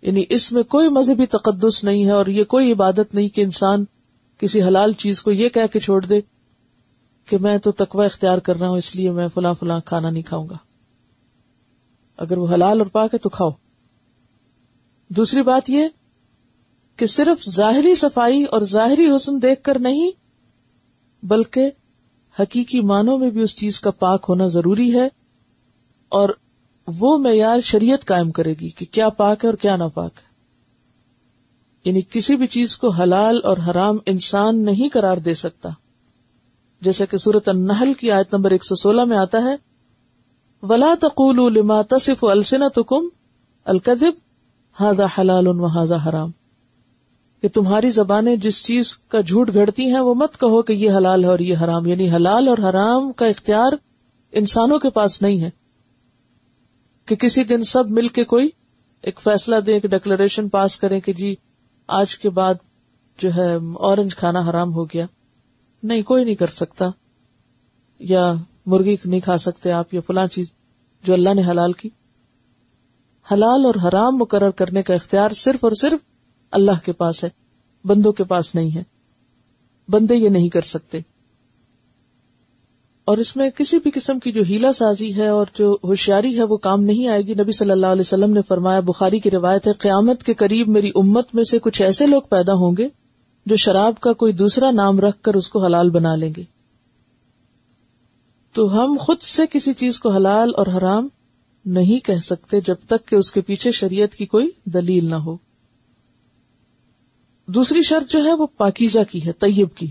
[0.03, 3.85] یعنی اس میں کوئی مذہبی تقدس نہیں ہے اور یہ کوئی عبادت نہیں کہ انسان
[4.39, 6.21] کسی حلال چیز کو یہ کہہ کے چھوڑ دے
[7.27, 10.23] کہ میں تو تقوی اختیار کر رہا ہوں، اس لیے میں فلاں فلاں کھانا نہیں
[10.23, 10.57] کھاؤں گا۔
[12.23, 13.51] اگر وہ حلال اور پاک ہے تو کھاؤ۔
[15.09, 15.89] دوسری بات یہ
[16.97, 20.11] کہ صرف ظاہری صفائی اور ظاہری حسن دیکھ کر نہیں،
[21.23, 21.71] بلکہ
[22.41, 25.09] حقیقی معنوں میں بھی اس چیز کا پاک ہونا ضروری ہے
[26.09, 26.29] اور
[26.87, 30.33] وہ معیار شریعت قائم کرے گی کہ کیا پاک ہے اور کیا ناپاک ہے۔
[31.85, 35.69] یعنی کسی بھی چیز کو حلال اور حرام انسان نہیں قرار دے سکتا۔
[36.81, 39.72] جیسے کہ صورت النحل کی آیت نمبر ایک سو سولہ میں آتا ہے
[40.63, 43.09] ولا تقول لما تصف السنتكم
[43.65, 44.13] الكذب،
[44.85, 46.31] هذا حلال وهذا حرام۔
[47.43, 51.25] کہ تمہاری زبانیں جس چیز کا جھوٹ گھڑتی ہیں، وہ مت کہو کہ یہ حلال
[51.25, 53.73] ہے اور یہ حرام۔ یعنی حلال اور حرام کا اختیار
[54.33, 55.51] انسانوں کے پاس نہیں ہے۔
[57.07, 58.49] کہ کسی دن سب مل کے کوئی
[59.03, 61.35] ایک فیصلہ دیں، ایک ڈکلریشن پاس کریں کہ جی
[61.87, 62.55] آج کے بعد
[63.19, 65.07] جو ہے اورنج کھانا حرام ہو گیا۔
[65.83, 66.87] نہیں، کوئی نہیں کر سکتا۔
[67.99, 68.35] یا
[68.67, 70.47] مرغی نہیں کھا سکتے آپ یا فلاں چیز
[71.05, 71.89] جو اللہ نے حلال کی۔
[73.33, 76.01] حلال اور حرام مقرر کرنے کا اختیار صرف اور صرف
[76.51, 77.29] اللہ کے پاس ہے،
[77.85, 78.83] بندوں کے پاس نہیں ہے۔
[79.89, 80.99] بندے یہ نہیں کر سکتے۔
[83.05, 86.43] اور اس میں کسی بھی قسم کی جو ہیلا سازی ہے اور جو ہوشیاری ہے
[86.43, 89.67] وہ کام نہیں آئے گی۔ نبی صلی اللہ علیہ وسلم نے فرمایا، بخاری کی روایت
[89.67, 92.89] ہے، قیامت کے قریب میری امت میں سے کچھ ایسے لوگ پیدا ہوں گے
[93.47, 96.62] جو شراب کا کوئی دوسرا نام رکھ کر اس کو حلال بنا لیں گے۔
[98.53, 101.09] تو ہم خود سے کسی چیز کو حلال اور حرام
[101.65, 105.37] نہیں کہہ سکتے جب تک کہ اس کے پیچھے شریعت کی کوئی دلیل نہ ہو۔
[107.47, 109.87] دوسری شرط جو ہے وہ پاکیزہ کی ہے، طیب کی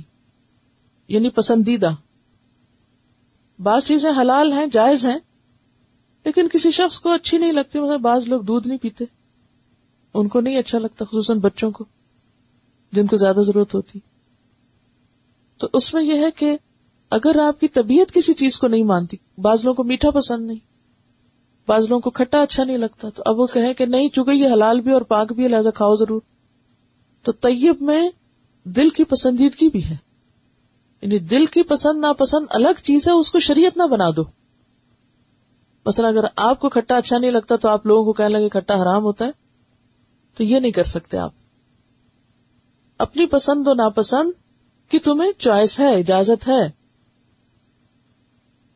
[1.07, 1.91] یعنی پسندیدہ۔
[3.59, 5.19] بعض چیزیں حلال ہیں، جائز ہیں،
[6.25, 9.05] لیکن کسی شخص کو اچھی نہیں لگتی مطلب بعض لوگ دودھ نہیں پیتے۔
[10.13, 11.85] ان کو نہیں اچھا لگتا، خصوصاً بچوں کو،
[12.91, 13.99] جن کو زیادہ ضرورت ہوتی۔
[15.57, 16.57] تو اس میں یہ ہے کہ
[17.11, 20.59] اگر آپ کی طبیعت کسی چیز کو نہیں مانتی، بعض لوگوں کو میٹھا پسند نہیں،
[21.67, 24.47] بعض لوگوں کو کھٹا اچھا نہیں لگتا، تو اب وہ کہیں کہ نہیں، چونکہ یہ
[24.53, 26.21] حلال بھی اور پاک بھی ہے، لہٰذا کھاؤ ضرور۔
[27.23, 28.09] تو طیب میں
[28.63, 29.95] دل کی پسندیدگی بھی ہے۔
[31.01, 34.23] یعنی دل کی پسند، ناپسند الگ چیز ہے، اس کو شریعت نہ بنا دو۔
[35.85, 38.81] مثلا اگر آپ کو کھٹا اچھا نہیں لگتا، تو آپ لوگوں کو کہنے لگے کھٹا
[38.81, 39.31] حرام ہوتا ہے،
[40.37, 41.31] تو یہ نہیں کر سکتے آپ۔
[42.97, 44.31] اپنی پسند و ناپسند
[44.89, 46.80] کی تمہیں چوائس ہے، اجازت ہے۔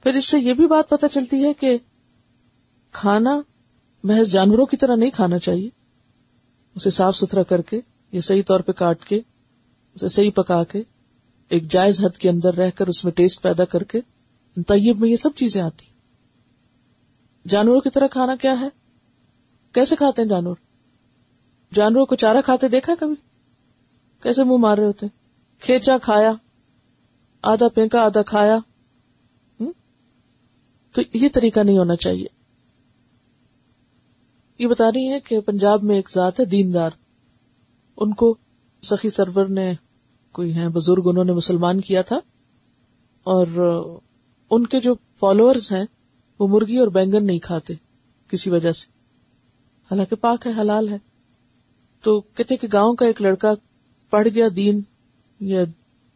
[0.05, 1.77] پھر اس سے یہ بھی بات پتہ چلتی ہے کہ
[2.91, 3.41] کھانا
[4.03, 5.69] محض جانوروں کی طرح نہیں کھانا چاہیے۔
[6.75, 7.79] اسے صاف ستھرا کر کے،
[8.11, 9.19] یا صحیح طور پہ کاٹ کے،
[9.95, 10.81] اسے صحیح پکا کے،
[11.49, 14.01] ایک جائز حد کے اندر رہ کر اس میں ٹیسٹ پیدا کر کے
[14.67, 15.85] طیب میں یہ سب چیزیں آتی۔
[17.47, 18.67] جانوروں کی طرح کھانا کیا ہے؟
[19.71, 20.55] کیسے کھاتے ہیں جانور؟
[21.73, 23.15] جانوروں کو چارہ کھاتے دیکھا کبھی؟
[24.23, 25.05] کیسے منہ مار رہے ہوتے
[25.59, 26.31] کھیچا کھایا،
[27.41, 28.57] آدھا پھینکا، آدھا کھایا۔
[30.95, 32.27] تو یہ طریقہ نہیں ہونا چاہیے۔
[34.59, 36.89] یہ بتا رہی ہے کہ پنجاب میں ایک ذات ہے، دیندار۔
[37.97, 38.35] ان کو
[38.83, 39.73] سخی سرور نے،
[40.31, 42.19] کوئی ہیں بزرگ انہوں نے مسلمان کیا تھا۔
[43.23, 43.47] اور
[44.49, 45.83] ان کے جو فالوورز ہیں،
[46.39, 47.73] وہ مرغی اور بینگن نہیں کھاتے،
[48.27, 48.87] کسی وجہ سے۔
[49.83, 50.97] حالانکہ پاک ہے، حلال ہے۔
[52.01, 53.53] تو کہتے کہ گاؤں کا ایک لڑکا
[54.09, 54.81] پڑھ گیا، دین
[55.39, 55.63] یا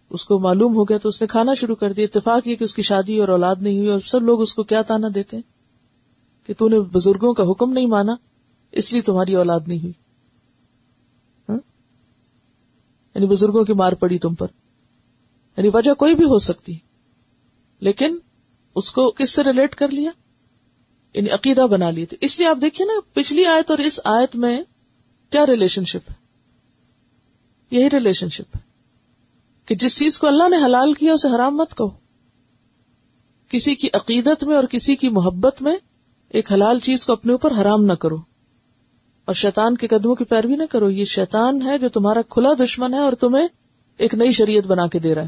[0.09, 2.63] اس کو معلوم ہو گیا تو اس نے کھانا شروع کر دیا، اتفاق یہ کہ
[2.63, 5.37] اس کی شادی اور اولاد نہیں ہوئی اور سب لوگ اس کو کیا تانا دیتے
[5.37, 5.43] ہیں؟
[6.47, 8.15] کہ تو نے بزرگوں کا حکم نہیں مانا،
[8.71, 9.93] اس لیے تمہاری اولاد نہیں ہوئی۔
[11.49, 11.57] ہاں؟
[13.15, 14.47] یعنی بزرگوں کی مار پڑی تم پر۔
[15.57, 16.77] یعنی وجہ کوئی بھی ہو سکتی۔
[17.79, 18.17] لیکن
[18.75, 20.11] اس کو کس سے ریلیٹ کر لیا؟
[21.13, 24.35] یعنی عقیدہ بنا لیے تھے۔ اس لیے آپ دیکھیے نا، پچھلی آیت اور اس آیت
[24.35, 24.61] میں
[25.29, 26.15] کیا ریلیشن شپ ہے؟
[27.71, 28.68] یہی ریلیشن شپ ہے۔
[29.69, 31.89] کہ جس چیز کو اللہ نے حلال کیا اسے حرام مت کہو۔
[33.49, 35.75] کسی کی عقیدت میں اور کسی کی محبت میں
[36.29, 38.17] ایک حلال چیز کو اپنے اوپر حرام نہ کرو۔
[39.25, 42.93] اور شیطان کے قدموں کی پیروی نہ کرو۔ یہ شیطان ہے جو تمہارا کھلا دشمن
[42.93, 43.47] ہے اور تمہیں
[43.97, 45.27] ایک نئی شریعت بنا کے دے رہا ہے۔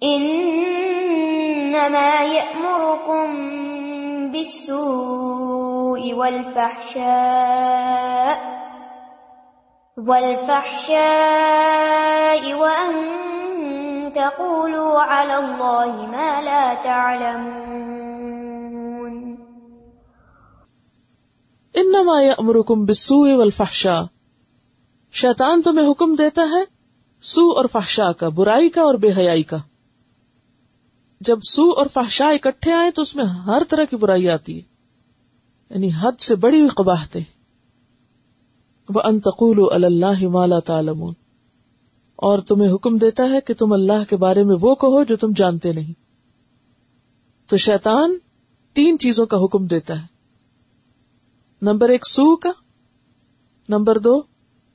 [0.00, 3.48] انما يأمركم
[4.32, 8.58] بالسوء والفحشاء
[9.96, 13.18] والفحشاء وأن
[14.18, 17.58] تقولوا على الله ما لا تعلمون.
[21.74, 24.02] انما يأمركم بالسوء والفحشاء.
[25.12, 26.64] شیطان تمہیں حکم دیتا ہے
[27.22, 29.56] سو اور فحشا کا، برائی کا اور بے حیائی کا۔
[31.20, 34.62] جب سو اور فحشا اکٹھے آئے تو اس میں ہر طرح کی برائی آتی ہے۔
[35.70, 37.24] یعنی حد سے بڑی ہوئی قباہتیں
[38.94, 41.04] وہ انتقول اللہ مالا تعالم
[42.18, 45.30] اور تمہیں حکم دیتا ہے کہ تم اللہ کے بارے میں وہ کہو جو تم
[45.36, 45.92] جانتے نہیں۔
[47.48, 48.16] تو شیطان
[48.72, 50.06] تین چیزوں کا حکم دیتا ہے۔
[51.62, 52.50] نمبر ایک سو کا،
[53.68, 54.22] نمبر دو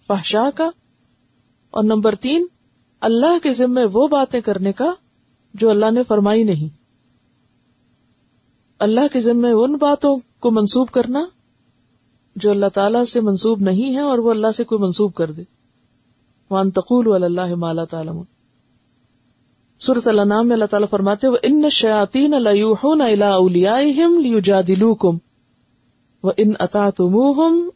[0.08, 0.70] فحشا کا،
[1.72, 2.46] اور نمبر تین
[3.02, 4.94] اللہ کے ذمے وہ باتیں کرنے کا
[5.54, 6.78] جو اللہ نے فرمائی نہیں۔
[8.80, 11.26] اللہ کے ذمے ان باتوں کو منسوب کرنا
[12.36, 15.63] جو اللہ تعالیٰ سے منسوب نہیں ہے اور وہ اللہ سے کوئی منسوب کر دے۔
[16.54, 18.22] وان تقول اللہ مالا تعالم
[19.80, 22.34] صورت اللہ نام میں اللہ تعالیٰ فرماتے وہ ان شاطین
[25.00, 25.18] کم
[26.24, 27.16] و ان اتا تم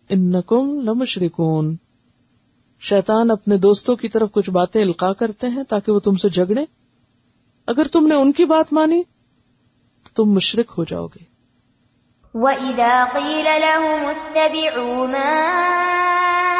[0.09, 1.75] ان کم لمشرکون
[2.81, 6.65] شیطان اپنے دوستوں کی طرف کچھ باتیں القا کرتے ہیں تاکہ وہ تم سے جھگڑے
[7.67, 9.03] اگر تم نے ان کی بات مانی،
[10.03, 11.23] تو تم مشرق ہو جاؤ گے۔
[12.33, 16.57] وَإِذَا قِيلَ لَهُمُ اتَّبِعُوا مَا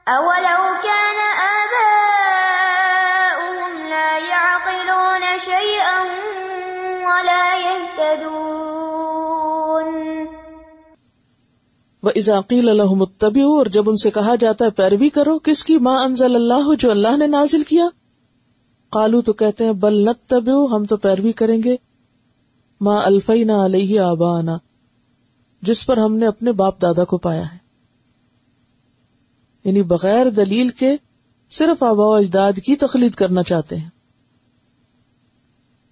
[0.08, 1.20] أَوَلَوْ كَانَ
[1.64, 2.30] آبَاؤُهُمْ
[3.90, 6.00] لَا يَعْقِلُونَ شَيْئًا
[7.08, 8.68] وَلَا يَهْتَدُونَ.
[12.04, 15.78] وہ ازاقیل الحم متبی اور جب ان سے کہا جاتا ہے پیروی کرو، کس کی
[15.78, 17.86] ماں انزل اللہ جو اللہ نے نازل کیا؟
[18.90, 21.76] قالو تو کہتے ہیں، بل نت تبیو ہم تو پیروی کریں گے۔
[22.82, 24.42] ماں الفی نہ علیہ آبا
[25.62, 27.58] جس پر ہم نے اپنے باپ دادا کو پایا ہے۔
[29.64, 30.96] یعنی بغیر دلیل کے
[31.52, 33.90] صرف آبا و اجداد کی تخلید کرنا چاہتے ہیں۔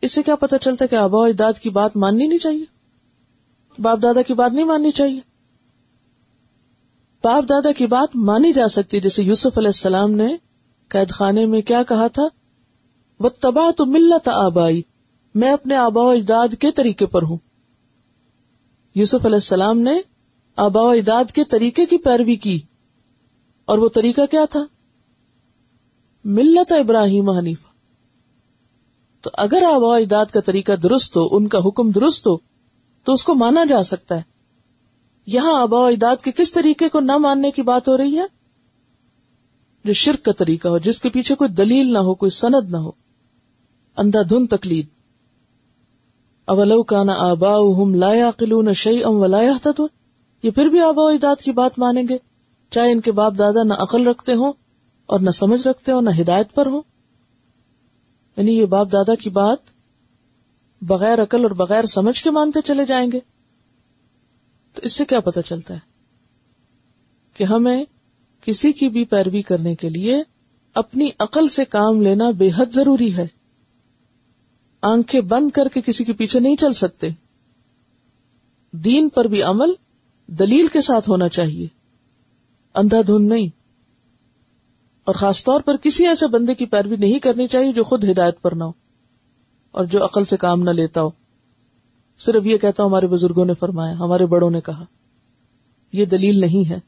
[0.02, 2.66] اس سے کیا پتا چلتا ہے کہ آبا و اجداد کی بات ماننی نہیں چاہیے؟
[3.82, 5.20] باپ دادا کی بات نہیں ماننی چاہیے۔
[7.24, 10.36] باپ دادا کی بات مانی جا سکتی جیسے یوسف علیہ السلام نے
[10.88, 12.28] قید خانے میں کیا کہا تھا؟
[13.20, 14.82] وہ تباہ تو ملت آبائی۔
[15.36, 17.38] میں اپنے آبا و اجداد کے طریقے پر ہوں۔
[18.96, 19.92] یوسف علیہ السلام نے
[20.56, 22.60] آبا و اجداد کے طریقے کی پیروی کی۔
[23.66, 24.66] اور وہ طریقہ کیا تھا؟
[26.26, 27.68] ملت ابراہیم حنیفہ۔
[29.22, 32.38] تو اگر آبا و اجداد کا طریقہ درست ہو، ان کا حکم درست ہو،
[33.04, 34.22] تو اس کو مانا جا سکتا ہے۔
[35.26, 38.26] یہاں آبا و اجداد کے کس طریقے کو نہ ماننے کی بات ہو رہی ہے؟
[39.84, 42.78] جو شرک کا طریقہ ہو، جس کے پیچھے کوئی دلیل نہ ہو، کوئی سند نہ
[42.78, 43.05] ہو۔
[43.98, 44.86] اندھا دھن تکلید
[46.46, 47.58] اولو کانا آبا
[47.96, 49.82] لا قلون شعی ام ولایا
[50.44, 52.18] یہ پھر بھی آبا و اجداد کی بات مانیں گے۔
[52.70, 54.54] چاہے ان کے باپ دادا نہ عقل رکھتے ہوں
[55.06, 56.82] اور نہ سمجھ رکھتے ہوں، نہ ہدایت پر ہوں۔
[58.38, 59.58] یعنی یہ باپ دادا کی بات
[60.82, 63.20] بغیر عقل اور بغیر سمجھ کے مانتے چلے جائیں گے۔
[64.74, 65.80] تو اس سے کیا پتا چلتا ہے
[67.34, 67.86] کہ ہمیں
[68.42, 70.24] کسی کی بھی پیروی کرنے کے لیے
[70.74, 73.45] اپنی عقل سے کام لینا بے حد ضروری ہے۔
[74.86, 77.08] آنکھیں بند کر کے کسی کے پیچھے نہیں چل سکتے۔
[78.72, 79.70] دین پر بھی عمل
[80.28, 81.68] دلیل کے ساتھ ہونا چاہیے۔
[82.76, 83.48] اندھا دھن نہیں۔
[85.04, 88.42] اور خاص طور پر کسی ایسے بندے کی پیروی نہیں کرنی چاہیے جو خود ہدایت
[88.42, 88.72] پر نہ ہو
[89.72, 91.10] اور جو عقل سے کام نہ لیتا ہو۔
[92.20, 94.86] صرف یہ کہتا ہوں، ہمارے بزرگوں نے فرمایا، ہمارے بڑوں نے کہا،
[95.92, 96.80] یہ دلیل نہیں ہے۔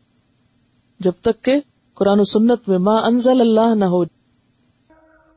[1.00, 1.60] جب تک کہ
[1.94, 4.06] قرآن و سنت میں ماں انزل اللہ نہ ہو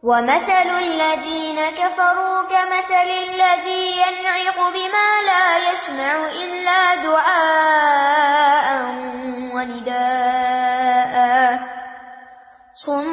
[0.02, 6.12] ومثل الذين كفروا كمثل الذي ينعق بما لا يسمع
[6.44, 8.66] إلا دعاء
[9.54, 11.14] ونداء.
[12.74, 13.08] صم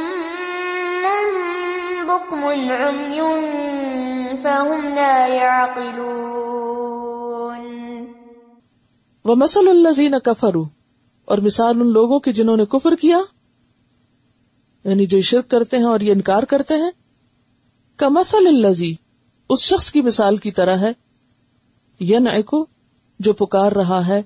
[2.07, 3.19] بكم عمي
[4.43, 6.07] فهم لا يعقلون.
[9.25, 10.65] ومثل الذين كفروا،
[11.25, 13.17] اور مثال ان لوگوں کی جنہوں نے کفر کیا
[14.87, 16.91] یعنی جو شرک کرتے ہیں اور یہ انکار کرتے ہیں
[17.97, 18.93] کمسل الزی
[19.49, 20.91] اس شخص کی مثال کی طرح ہے
[21.99, 22.65] ین ایکو
[23.19, 24.21] جو پکار رہا ہے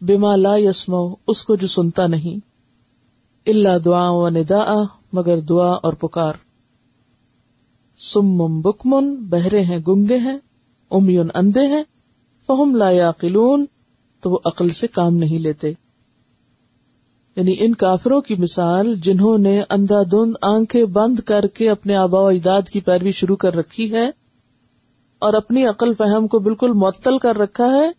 [0.00, 2.48] بیما لا یسمو اس کو جو سنتا نہیں
[3.50, 6.32] اللہ دعا و ندا مگر دعا اور پکار۔
[7.98, 10.38] سم بکمن، بہرے ہیں، گنگے ہیں،
[10.90, 11.82] امیون اندھے ہیں،
[12.46, 13.66] فہم لا یاقلون،
[14.20, 15.72] تو وہ عقل سے کام نہیں لیتے۔
[17.38, 22.20] یعنی ان کافروں کی مثال جنہوں نے اندھا دھند آنکھیں بند کر کے اپنے آبا
[22.20, 24.10] و اجداد کی پیروی شروع کر رکھی ہے
[25.18, 27.90] اور اپنی عقل فہم کو بالکل معطل کر رکھا ہے،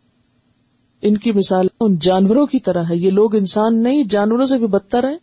[1.01, 4.67] ان کی مثال ان جانوروں کی طرح ہے۔ یہ لوگ انسان نہیں، جانوروں سے بھی
[4.67, 5.17] بدتر ہیں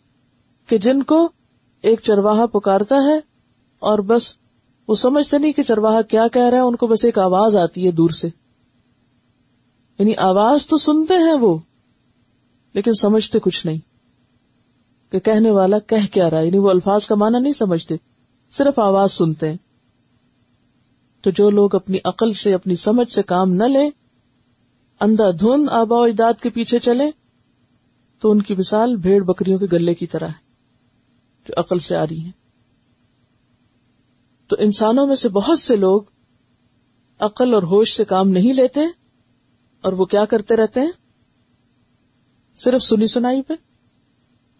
[0.69, 1.29] کہ جن کو
[1.81, 3.19] ایک چرواہا پکارتا ہے
[3.79, 4.37] اور بس
[4.87, 7.85] وہ سمجھتے نہیں کہ چرواہا کیا کہہ رہا ہے، ان کو بس ایک آواز آتی
[7.85, 8.29] ہے دور سے۔
[9.99, 11.57] یعنی آواز تو سنتے ہیں وہ،
[12.73, 13.96] لیکن سمجھتے کچھ نہیں۔
[15.11, 17.95] کہ کہنے والا کہہ کیا رہا یعنی وہ الفاظ کا معنی نہیں سمجھتے،
[18.53, 19.57] صرف آواز سنتے ہیں۔
[21.23, 23.89] تو جو لوگ اپنی عقل سے، اپنی سمجھ سے کام نہ لیں،
[25.01, 27.03] اندھا دھن آبا و اجداد کے پیچھے چلے
[28.21, 30.45] تو ان کی مثال بھیڑ بکریوں کے گلے کی طرح ہے،
[31.47, 32.31] جو عقل سے آ رہی ہیں۔
[34.47, 36.01] تو انسانوں میں سے بہت سے لوگ
[37.19, 38.81] عقل اور ہوش سے کام نہیں لیتے،
[39.83, 40.91] اور وہ کیا کرتے رہتے ہیں؟
[42.57, 43.53] صرف سنی سنائی پہ۔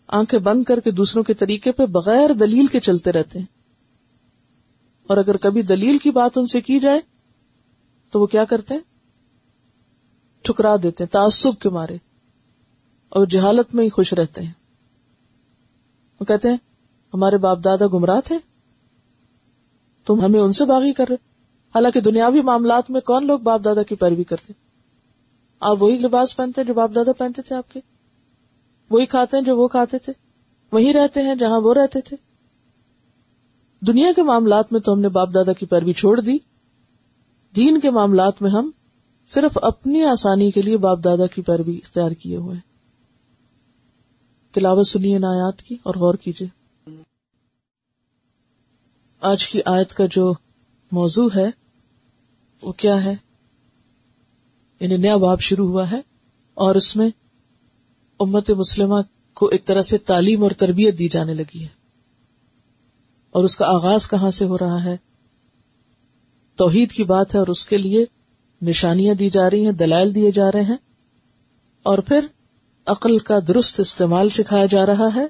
[0.07, 3.45] آنکھیں بند کر کے دوسروں کے طریقے پہ بغیر دلیل کے چلتے رہتے ہیں۔
[5.07, 6.99] اور اگر کبھی دلیل کی بات ان سے کی جائے،
[8.11, 8.81] تو وہ کیا کرتے ہیں؟
[10.41, 11.97] ٹھکرا دیتے ہیں، تعصب کے مارے،
[13.09, 14.51] اور جہالت میں ہی خوش رہتے ہیں۔
[16.19, 16.57] وہ کہتے ہیں،
[17.13, 18.35] ہمارے باپ دادا گمراہ تھے،
[20.05, 21.15] تم ہمیں ان سے باغی کر رہے
[21.75, 24.53] حالانکہ دنیاوی معاملات میں کون لوگ باپ دادا کی پیروی کرتے؟
[25.59, 27.79] آپ وہی لباس پہنتے جو باپ دادا پہنتے تھے آپ کے۔
[28.89, 30.13] وہی کھاتے ہیں جو وہ کھاتے تھے۔
[30.71, 32.17] وہی رہتے ہیں جہاں وہ رہتے تھے۔
[33.87, 36.37] دنیا کے معاملات میں تو ہم نے باپ دادا کی پیروی چھوڑ دی۔
[37.55, 38.71] دین کے معاملات میں ہم
[39.27, 42.57] صرف اپنی آسانی کے لیے باپ دادا کی پیروی اختیار کیے ہوئے
[44.51, 46.47] تلاوت سنیے نایات کی اور غور کیجیے۔
[49.21, 50.33] آج کی آیت کا جو
[50.91, 51.49] موضوع ہے،
[52.61, 53.15] وہ کیا ہے؟
[54.79, 56.01] یعنی نیا باب شروع ہوا ہے
[56.53, 57.09] اور اس میں
[58.19, 58.95] امت مسلمہ
[59.33, 61.67] کو ایک طرح سے تعلیم اور تربیت دی جانے لگی ہے۔
[63.31, 64.97] اور اس کا آغاز کہاں سے ہو رہا ہے؟
[66.55, 68.05] توحید کی بات ہے اور اس کے لیے
[68.61, 70.77] نشانیاں دی جا رہی ہیں، دلائل دیے جا رہے ہیں۔
[71.83, 72.19] اور پھر
[72.85, 75.25] عقل کا درست استعمال سکھایا جا رہا ہے۔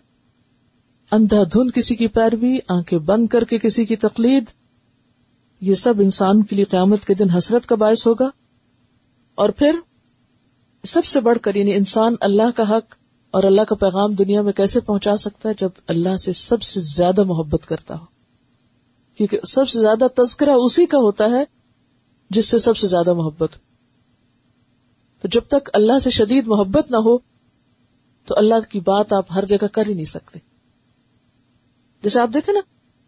[1.11, 4.43] اندھا دھند کسی کی پیروی، آنکھیں بند کر کے کسی کی تقلید،
[5.61, 8.29] یہ سب انسان کے لیے قیامت کے دن حسرت کا باعث ہوگا۔
[9.35, 9.75] اور پھر
[10.87, 12.95] سب سے بڑھ کر یعنی انسان اللہ کا حق
[13.31, 16.79] اور اللہ کا پیغام دنیا میں کیسے پہنچا سکتا ہے جب اللہ سے سب سے
[16.79, 18.05] زیادہ محبت کرتا ہو؟
[19.15, 21.43] کیونکہ سب سے زیادہ تذکرہ اسی کا ہوتا ہے
[22.29, 23.49] جس سے سب سے زیادہ محبت
[25.21, 27.17] تو جب تک اللہ سے شدید محبت نہ ہو،
[28.25, 30.39] تو اللہ کی بات آپ ہر جگہ کر ہی نہیں سکتے۔
[32.03, 32.59] جیسے آپ دیکھیں نا،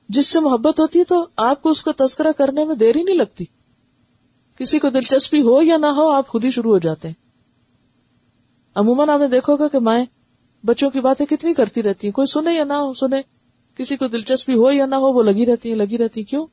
[0.10, 3.04] جس سے محبت ہوتی ہے تو آپ کو اس کا تذکرہ کرنے میں دیر ہی
[3.04, 3.46] نہیں لگتی۔
[4.58, 7.29] کسی کو دلچسپی ہو یا نہ ہو، آپ خود ہی شروع ہو جاتے ہیں۔
[8.80, 10.06] عموماً آپ نے دیکھو گا کہ مائیں
[10.66, 13.22] بچوں کی باتیں کتنی کرتی رہتی ہیں، کوئی سنے یا نہ ہو، سنے۔
[13.78, 16.46] کسی کو دلچسپی ہو یا نہ ہو، وہ لگی رہتی ہیں، لگی رہتی کیوں؟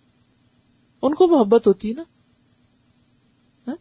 [1.03, 2.03] ان کو محبت ہوتی ہے نا۔
[3.67, 3.77] ہاں؟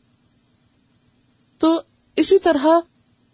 [1.58, 1.82] تو
[2.16, 2.68] اسی طرح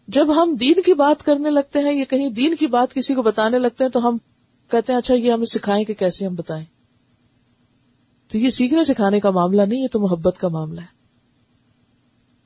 [0.07, 3.21] جب ہم دین کی بات کرنے لگتے ہیں، یا کہیں دین کی بات کسی کو
[3.21, 4.17] بتانے لگتے ہیں، تو ہم
[4.71, 6.65] کہتے ہیں اچھا یہ ہمیں سکھائیں کہ کیسے ہم بتائیں۔
[8.27, 11.01] تو یہ سیکھنے سکھانے کا معاملہ نہیں، یہ تو محبت کا معاملہ ہے۔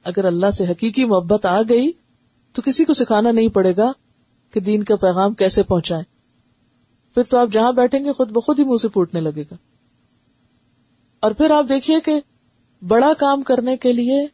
[0.03, 1.91] اگر اللہ سے حقیقی محبت آ گئی
[2.55, 3.91] تو کسی کو سکھانا نہیں پڑے گا
[4.53, 6.03] کہ دین کا پیغام کیسے پہنچائے
[7.13, 9.53] پھر تو آپ جہاں بیٹھیں گے، خود بخود ہی منہ سے پوٹنے لگے گا۔
[11.19, 12.19] اور پھر آپ دیکھیے کہ
[12.87, 14.25] بڑا کام کرنے کے لیے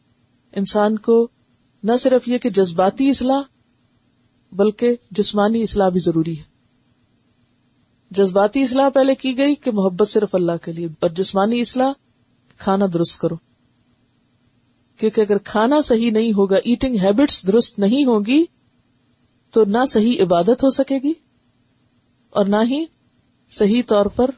[0.52, 1.28] انسان کو
[1.84, 3.42] نہ صرف یہ کہ جذباتی اصلاح،
[4.52, 6.42] بلکہ جسمانی اصلاح بھی ضروری ہے۔
[8.10, 11.92] جذباتی اصلاح پہلے کی گئی کہ محبت صرف اللہ کے لیے، اور جسمانی اصلاح،
[12.58, 13.36] کھانا درست کرو۔
[15.02, 18.44] کیونکہ اگر کھانا صحیح نہیں ہوگا ایٹنگ ہیبٹس درست نہیں ہوگی،
[19.52, 21.12] تو نہ صحیح عبادت ہو سکے گی
[22.30, 22.84] اور نہ ہی
[23.50, 24.30] صحیح طور پر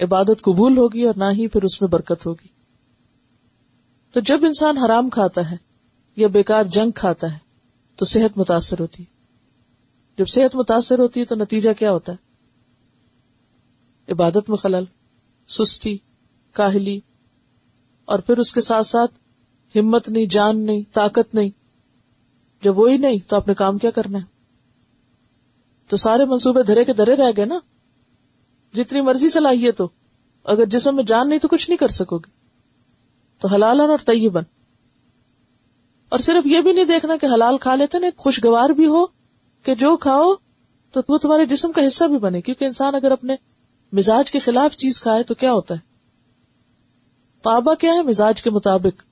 [0.00, 2.48] عبادت قبول ہوگی اور نہ ہی پھر اس میں برکت ہوگی۔
[4.14, 5.56] تو جب انسان حرام کھاتا ہے
[6.16, 7.38] یا بیکار جنگ کھاتا ہے،
[7.96, 9.04] تو صحت متاثر ہوتی
[10.18, 12.26] جب صحت متاثر ہوتی ہے، تو نتیجہ کیا ہوتا ہے؟
[14.12, 14.84] عبادت میں خلل،
[15.48, 15.96] سستی،
[16.52, 17.00] کاہلی
[18.04, 19.14] اور پھر اس کے ساتھ ساتھ
[19.74, 21.50] ہمت نہیں، جان نہیں، طاقت نہیں۔
[22.62, 24.24] جب وہی نہیں تو آپ نے کام کیا کرنا ہے؟
[25.88, 27.58] تو سارے منصوبے دھرے کے دھرے رہ گئے نا۔
[28.74, 29.88] جتنی مرضی سے لائیے تو
[30.44, 32.30] اگر جسم میں جان نہیں تو کچھ نہیں کر سکو گے۔
[33.40, 34.42] تو حلال اور طیبن۔
[36.08, 39.06] اور صرف یہ بھی نہیں دیکھنا کہ حلال کھا لیتے نا خوشگوار بھی ہو
[39.62, 40.34] کہ جو کھاؤ
[40.92, 43.34] تو وہ تمہارے جسم کا حصہ بھی بنے۔ کیونکہ انسان اگر اپنے
[43.92, 45.78] مزاج کے خلاف چیز کھائے تو کیا ہوتا ہے؟
[47.42, 49.07] پابا کیا ہے مزاج کے مطابق؟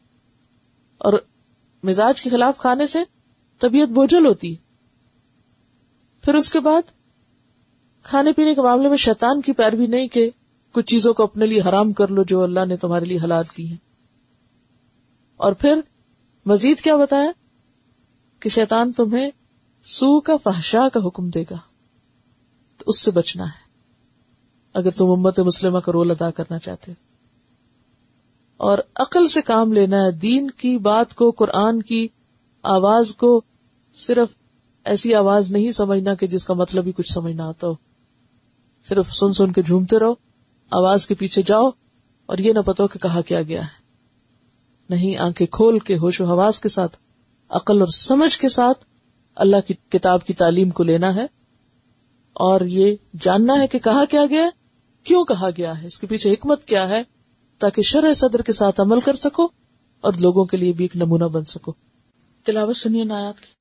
[0.98, 1.12] اور
[1.82, 2.98] مزاج کے خلاف کھانے سے
[3.58, 4.66] طبیعت بوجھل ہوتی ہے۔
[6.22, 6.82] پھر اس کے بعد
[8.02, 10.30] کھانے پینے کے معاملے میں شیطان کی پیروی نہیں کہ
[10.72, 13.70] کچھ چیزوں کو اپنے لیے حرام کر لو جو اللہ نے تمہارے لیے حلال کی
[13.70, 13.76] ہے
[15.36, 15.80] اور پھر
[16.46, 17.30] مزید کیا بتایا؟
[18.40, 19.30] کہ شیطان تمہیں
[19.84, 21.56] سو کا فحشا کا حکم دے گا۔
[22.78, 23.66] تو اس سے بچنا ہے۔
[24.72, 26.92] اگر تم امت مسلمہ کا رول ادا کرنا چاہتے
[28.56, 32.08] اور عقل سے کام لینا ہے دین کی بات کو، قرآن کی
[32.62, 33.40] آواز کو
[33.94, 34.28] صرف
[34.84, 37.74] ایسی آواز نہیں سمجھنا کہ جس کا مطلب ہی کچھ سمجھنا آتا ہو۔
[38.84, 40.14] صرف سن سن کے جھومتے رہو،
[40.70, 41.70] آواز کے پیچھے جاؤ
[42.26, 43.86] اور یہ نہ پتا کہ کہا کیا گیا ہے۔
[44.90, 46.96] نہیں، آنکھیں کھول کے ہوش و حواس کے ساتھ،
[47.48, 48.84] عقل اور سمجھ کے ساتھ
[49.34, 51.26] اللہ کی کتاب کی تعلیم کو لینا ہے۔
[52.32, 54.48] اور یہ جاننا ہے کہ کہا کیا گیا
[55.04, 57.02] کیوں کہا گیا ہے، اس کے پیچھے حکمت کیا ہے۔
[57.58, 59.48] تاکہ شرح صدر کے ساتھ عمل کر سکو
[60.00, 61.72] اور لوگوں کے لیے بھی ایک نمونہ بن سکو۔
[62.44, 63.56] تلاوت سنیے نایات کی۔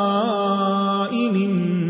[1.29, 1.81] من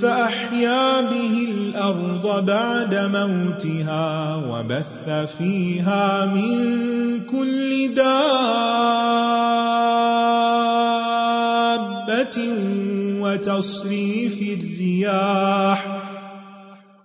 [0.00, 5.08] فأحيا به الأرض بعد موتها وبث
[5.38, 6.58] فيها من
[7.24, 8.38] كل دابة
[13.20, 15.97] وتصريف الرياح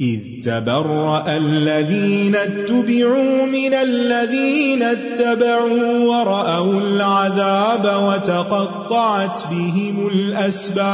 [0.00, 10.84] إذ تبرأ الذين اتبعوا من الذين اتبعوا ورأوا العذاب وتقطعت بهم الأسباب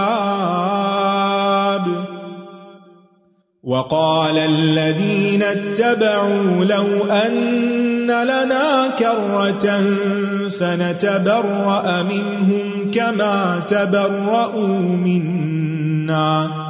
[3.65, 9.81] وقال الذين اتبعوا لو أن لنا كرة
[10.49, 16.70] فنتبرأ منهم كما تبرأوا منا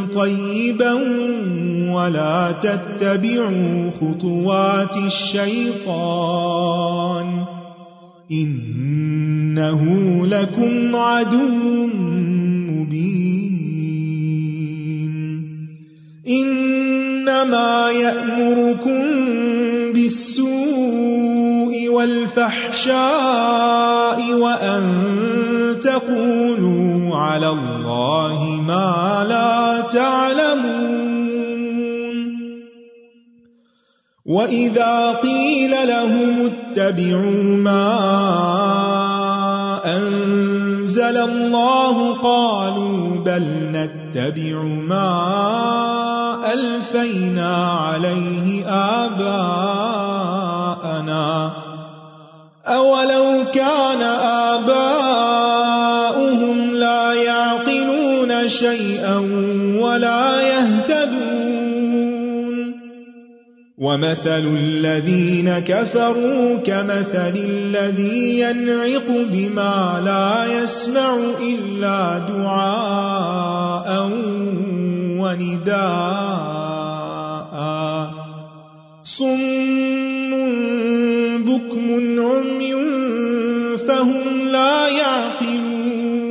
[0.13, 0.93] طيبا
[1.91, 6.51] ولا تتبعوا خطوات الشيطان
[8.31, 9.81] إنه
[10.27, 11.87] لكم عدو
[12.69, 13.51] مبين
[16.27, 19.01] إنما يأمركم
[19.93, 21.40] بالسوء
[21.89, 22.93] والفحشاء
[24.33, 24.83] وأن
[25.83, 31.01] تقولوا على الله ما لا تعلمون
[34.25, 37.89] وَإِذَا قِيلَ لَهُمُ اتَّبِعُوا مَا
[39.85, 45.13] أَنزَلَ اللَّهُ قَالُوا بَلْ نَتَّبِعُ مَا
[46.53, 50.00] أَلْفَيْنَا عَلَيْهِ آبَاءَنَا
[52.71, 54.01] أَوَلَوْ كَانَ
[54.55, 55.75] آبَاؤُهُمْ
[56.75, 59.17] لَا يَعْقِلُونَ شَيْئًا
[59.79, 61.51] وَلَا يَهْتَدُونَ
[63.81, 74.11] ومثل الذين كفروا كمثل الذي ينعق بما لا يسمع إلا دعاء
[75.17, 75.81] ونداء
[79.03, 80.31] صم
[81.91, 82.73] بكم عمي
[83.77, 86.21] فهم لا يعقلون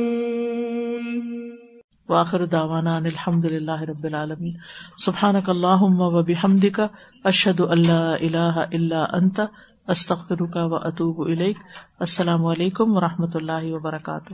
[2.09, 4.57] واخر دعوانا ان الحمد لله رب العالمين
[4.95, 6.89] سبحانك اللهم وبحمدك
[7.25, 9.49] اشهد ان لا اله الا انت
[9.89, 11.57] استغفرك واتوب اليك
[12.01, 14.33] السلام علیکم و رحمۃ اللہ وبرکاتہ